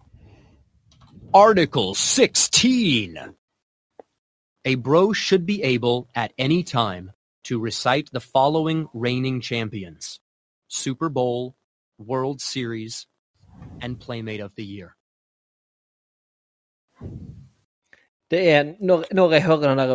Article 1.33 1.95
16. 1.95 3.17
A 4.65 4.75
bro 4.75 5.13
should 5.13 5.45
be 5.45 5.63
able 5.63 6.09
at 6.13 6.33
any 6.37 6.61
time 6.61 7.13
to 7.45 7.57
recite 7.57 8.09
the 8.11 8.19
following 8.19 8.89
reigning 8.93 9.39
champions 9.39 10.19
Super 10.67 11.07
Bowl, 11.07 11.55
World 11.97 12.41
Series, 12.41 13.07
and 13.81 13.97
Playmate 13.97 14.41
of 14.41 14.55
the 14.55 14.65
Year. 14.65 14.97
Det 18.31 18.49
er 18.49 18.75
Når, 18.79 19.05
når 19.11 19.31
jeg 19.31 19.43
hører 19.43 19.75
den 19.75 19.77
der 19.77 19.91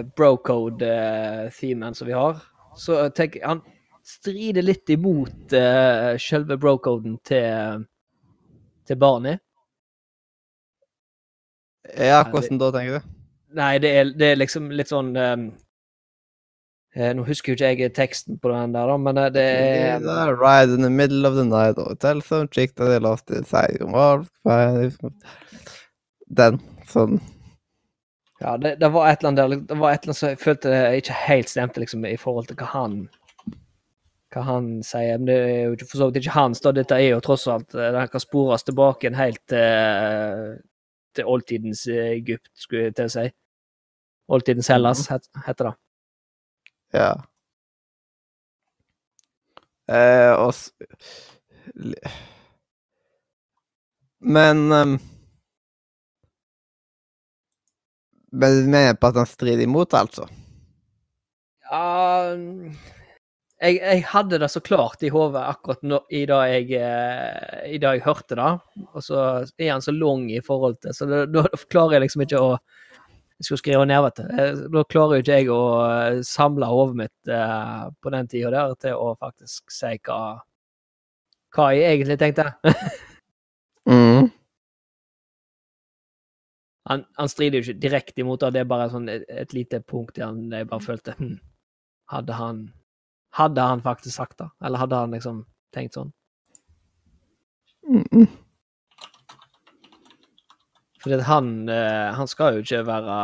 uh, 0.00 0.10
brocode-themen 0.16 1.94
som 1.94 2.06
vi 2.06 2.12
har, 2.12 2.46
så 2.76 3.08
tenker 3.08 3.40
jeg 3.40 3.48
Han 3.48 3.60
strider 4.04 4.62
litt 4.62 4.88
imot 4.88 5.52
uh, 5.52 6.16
selve 6.18 6.58
brocoden 6.58 7.18
til, 7.24 7.84
til 8.86 8.96
Barney. 8.96 9.36
Ja, 11.96 12.20
hvordan 12.28 12.60
da, 12.60 12.70
tenker 12.74 12.98
du? 12.98 13.14
Nei, 13.58 13.78
det 13.80 13.94
er, 13.96 14.12
det 14.18 14.32
er 14.32 14.40
liksom 14.42 14.68
litt 14.76 14.90
sånn 14.90 15.14
um, 15.16 15.46
eh, 16.92 17.14
Nå 17.16 17.24
husker 17.24 17.54
jo 17.54 17.56
ikke 17.56 17.86
jeg 17.86 17.94
teksten 17.96 18.36
på 18.42 18.52
den 18.52 18.74
der, 18.76 18.92
men 19.00 19.16
det 19.32 19.44
er 19.44 20.02
It's 20.02 20.34
ride 20.36 20.74
in 20.76 20.84
the 20.84 20.92
middle 20.92 21.24
of 21.28 21.38
the 21.38 21.46
night, 21.48 21.78
or 21.78 21.96
tell 21.96 22.20
some 22.22 22.48
chick 22.52 22.76
that 22.76 22.92
they 22.92 23.00
lost 23.00 23.30
it. 23.30 23.48
Den. 26.28 26.60
Sånn. 26.88 27.20
Ja, 28.38 28.56
det, 28.60 28.76
det 28.78 28.90
var 28.94 29.08
et 29.08 29.22
eller 29.22 29.30
annet 29.32 29.38
der 29.40 29.62
Det 29.72 29.78
var 29.80 29.94
et 29.94 30.02
eller 30.04 30.12
annet 30.12 30.18
som 30.20 30.28
jeg 30.28 30.38
følte 30.42 30.74
ikke 31.00 31.16
helt 31.24 31.50
stemte, 31.50 31.80
liksom, 31.82 32.04
i 32.06 32.18
forhold 32.20 32.50
til 32.50 32.58
hva 32.60 32.68
han 32.74 33.00
hva 34.34 34.44
han 34.44 34.70
sier. 34.84 35.18
Men 35.18 35.28
det 35.28 35.36
er 35.38 35.60
jo 35.66 35.76
ikke 35.76 35.88
for 35.90 36.00
så 36.00 36.08
vidt 36.08 36.22
ikke 36.22 36.36
hans, 36.36 36.62
da. 36.64 36.72
Dette 36.76 36.98
er 36.98 37.14
jo 37.14 37.22
tross 37.24 37.46
alt 37.50 37.76
eh, 37.76 37.92
Den 37.94 38.10
kan 38.12 38.22
spores 38.22 38.66
tilbake 38.66 39.08
en 39.08 39.18
helt 39.18 39.40
til, 39.50 40.58
til 41.16 41.24
oldtidens 41.28 41.86
eh, 41.90 42.12
Egypt, 42.18 42.50
skulle 42.58 42.88
jeg 42.88 42.96
til 42.98 43.08
å 43.08 43.12
si. 43.14 43.26
Oldtidens 44.28 44.68
Hellas, 44.72 45.06
het, 45.08 45.28
heter 45.46 45.70
det. 45.70 45.74
Ja. 46.98 47.12
Eh, 49.88 50.32
og 50.36 50.52
s... 50.52 50.66
li- 51.74 52.02
Men 54.20 54.64
um, 54.72 54.96
Men 58.32 58.56
du 58.58 58.66
mener 58.68 58.96
på 59.00 59.06
at 59.08 59.16
han 59.16 59.26
strider 59.30 59.62
imot, 59.64 59.94
altså? 59.96 60.26
Ja 61.70 62.34
jeg, 63.58 63.78
jeg 63.82 64.02
hadde 64.06 64.38
det 64.38 64.48
så 64.52 64.60
klart 64.62 65.02
i 65.02 65.10
hodet 65.10 65.42
akkurat 65.50 65.80
nå, 65.82 65.98
i 66.14 66.22
da 66.30 66.42
jeg, 66.46 66.68
eh, 66.78 67.64
i 67.74 67.80
jeg 67.82 68.04
hørte 68.04 68.38
det. 68.38 68.50
Og 68.92 69.02
så 69.02 69.22
er 69.58 69.72
han 69.72 69.82
så 69.82 69.94
lang 69.94 70.28
i 70.30 70.42
forhold 70.44 70.78
til 70.82 70.94
Så 70.94 71.08
da, 71.10 71.42
klarer 71.72 71.96
jeg 71.96 72.06
liksom 72.06 72.22
ikke 72.26 72.42
å 72.42 72.52
Jeg 73.38 73.46
skulle 73.46 73.62
skrive 73.62 73.86
ned, 73.86 74.02
vet 74.02 74.18
du. 74.18 74.30
Eh, 74.34 74.62
Da 74.74 74.84
klarer 74.94 75.18
jo 75.18 75.24
ikke 75.24 75.40
jeg 75.40 75.50
å 75.54 75.60
eh, 75.86 76.20
samle 76.26 76.70
hodet 76.70 77.00
mitt 77.02 77.32
eh, 77.34 77.84
på 78.02 78.14
den 78.14 78.30
tida 78.30 78.50
der 78.54 78.74
til 78.82 78.98
å 78.98 79.12
faktisk 79.18 79.70
si 79.74 79.92
hva, 80.06 80.22
hva 81.54 81.68
jeg 81.74 81.98
egentlig 81.98 82.18
tenkte. 82.22 82.50
Mm. 83.88 84.26
Han, 86.90 87.04
han 87.16 87.30
strider 87.32 87.56
jo 87.56 87.64
ikke 87.70 87.80
direkte 87.80 88.20
imot 88.20 88.42
det, 88.42 88.50
det 88.52 88.60
er 88.60 88.68
bare 88.68 88.90
sånn 88.92 89.06
et, 89.08 89.24
et 89.32 89.54
lite 89.56 89.80
punkt 89.80 90.18
der 90.18 90.26
han 90.26 90.52
jeg 90.52 90.68
bare 90.68 90.84
følte 90.84 91.14
hm, 91.16 91.38
Hadde 92.12 92.36
han 92.36 92.58
Hadde 93.30 93.60
han 93.60 93.82
faktisk 93.82 94.16
sagt 94.16 94.38
det? 94.38 94.50
Eller 94.64 94.78
hadde 94.78 94.96
han 94.96 95.14
liksom 95.14 95.42
tenkt 95.74 95.98
sånn? 95.98 96.12
Mm. 97.88 98.26
Fordi 101.02 101.16
at 101.18 101.26
han, 101.28 101.68
eh, 101.68 102.08
han 102.14 102.28
skal 102.28 102.56
jo 102.56 102.64
ikke 102.64 102.84
være 102.88 103.18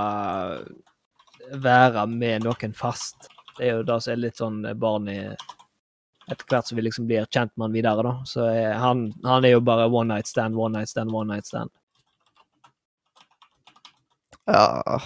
være 1.60 2.06
med 2.08 2.44
noen 2.46 2.72
fast. 2.76 3.28
Det 3.58 3.68
er 3.68 3.76
jo 3.78 3.86
det 3.86 3.98
som 4.02 4.12
er 4.14 4.22
litt 4.22 4.40
sånn 4.40 4.62
barn 4.80 5.10
i 5.12 5.18
Etter 6.24 6.46
hvert 6.48 6.64
som 6.64 6.78
vi 6.78 6.86
liksom 6.86 7.04
blir 7.04 7.26
kjent 7.28 7.52
med 7.52 7.66
han 7.66 7.74
videre, 7.74 8.00
da. 8.00 8.12
Så 8.24 8.46
er 8.48 8.78
han, 8.80 9.10
han 9.26 9.44
er 9.44 9.58
jo 9.58 9.60
bare 9.60 9.90
one 9.92 10.08
night 10.14 10.24
stand, 10.24 10.56
one 10.56 10.72
night 10.72 10.88
stand, 10.88 11.12
one 11.12 11.28
night 11.28 11.44
stand. 11.44 11.68
Ja 14.48 14.96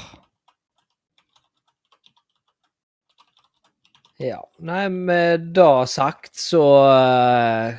Ja. 4.18 4.40
Nei, 4.59 4.88
med 4.90 5.52
det 5.54 5.88
sagt 5.92 6.35
så 6.35 6.62
uh, 6.90 7.78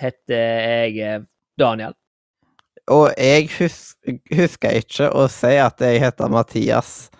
heter 0.00 0.40
jeg 0.40 0.96
eh, 1.04 1.26
Daniel. 1.60 1.92
Og 2.88 3.10
jeg 3.20 3.50
hus 3.58 3.92
husker 4.32 4.80
ikke 4.80 5.10
å 5.12 5.26
si 5.32 5.52
at 5.60 5.84
jeg 5.84 6.00
heter 6.00 6.32
Mathias 6.32 7.10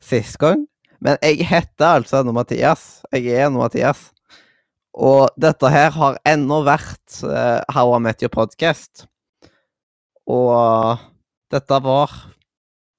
sist 0.00 0.36
gang, 0.40 0.66
men 1.00 1.16
jeg 1.24 1.44
heter 1.48 2.00
altså 2.02 2.20
ennå 2.20 2.36
Mathias. 2.36 3.00
Jeg 3.12 3.32
er 3.32 3.48
ennå 3.48 3.64
Mathias. 3.64 4.10
Og 4.92 5.32
dette 5.40 5.72
her 5.72 5.92
har 5.96 6.20
ennå 6.28 6.60
vært 6.68 7.20
uh, 7.24 7.64
How 7.72 7.96
I 7.96 8.04
Met 8.04 8.20
Your 8.20 8.32
Podcast. 8.32 9.06
Og 10.28 11.00
dette 11.52 11.80
var 11.84 12.12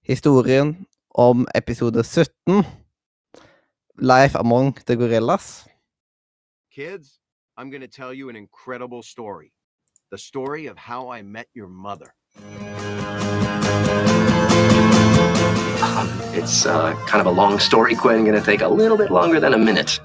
historien 0.10 0.74
om 1.14 1.46
episode 1.54 2.02
17. 2.02 2.81
Life 3.98 4.36
Among 4.36 4.78
the 4.86 4.96
Gorillas. 4.96 5.66
Kids, 6.74 7.20
I'm 7.58 7.70
going 7.70 7.82
to 7.82 7.88
tell 7.88 8.14
you 8.14 8.30
an 8.30 8.36
incredible 8.36 9.04
story. 9.04 9.52
The 10.12 10.18
story 10.18 10.68
of 10.68 10.78
how 10.78 11.10
I 11.10 11.22
met 11.22 11.48
your 11.54 11.68
mother. 11.68 12.14
Um, 15.84 16.10
it's 16.34 16.66
uh, 16.66 16.94
kind 17.08 17.22
of 17.22 17.28
a 17.28 17.32
long 17.32 17.60
story, 17.60 17.96
Quinn. 17.96 18.24
Gonna 18.26 18.42
take 18.42 18.62
a 18.62 18.68
little 18.68 18.98
bit 18.98 19.12
longer 19.12 19.40
than 19.40 19.54
a 19.54 19.58
minute. 19.58 20.00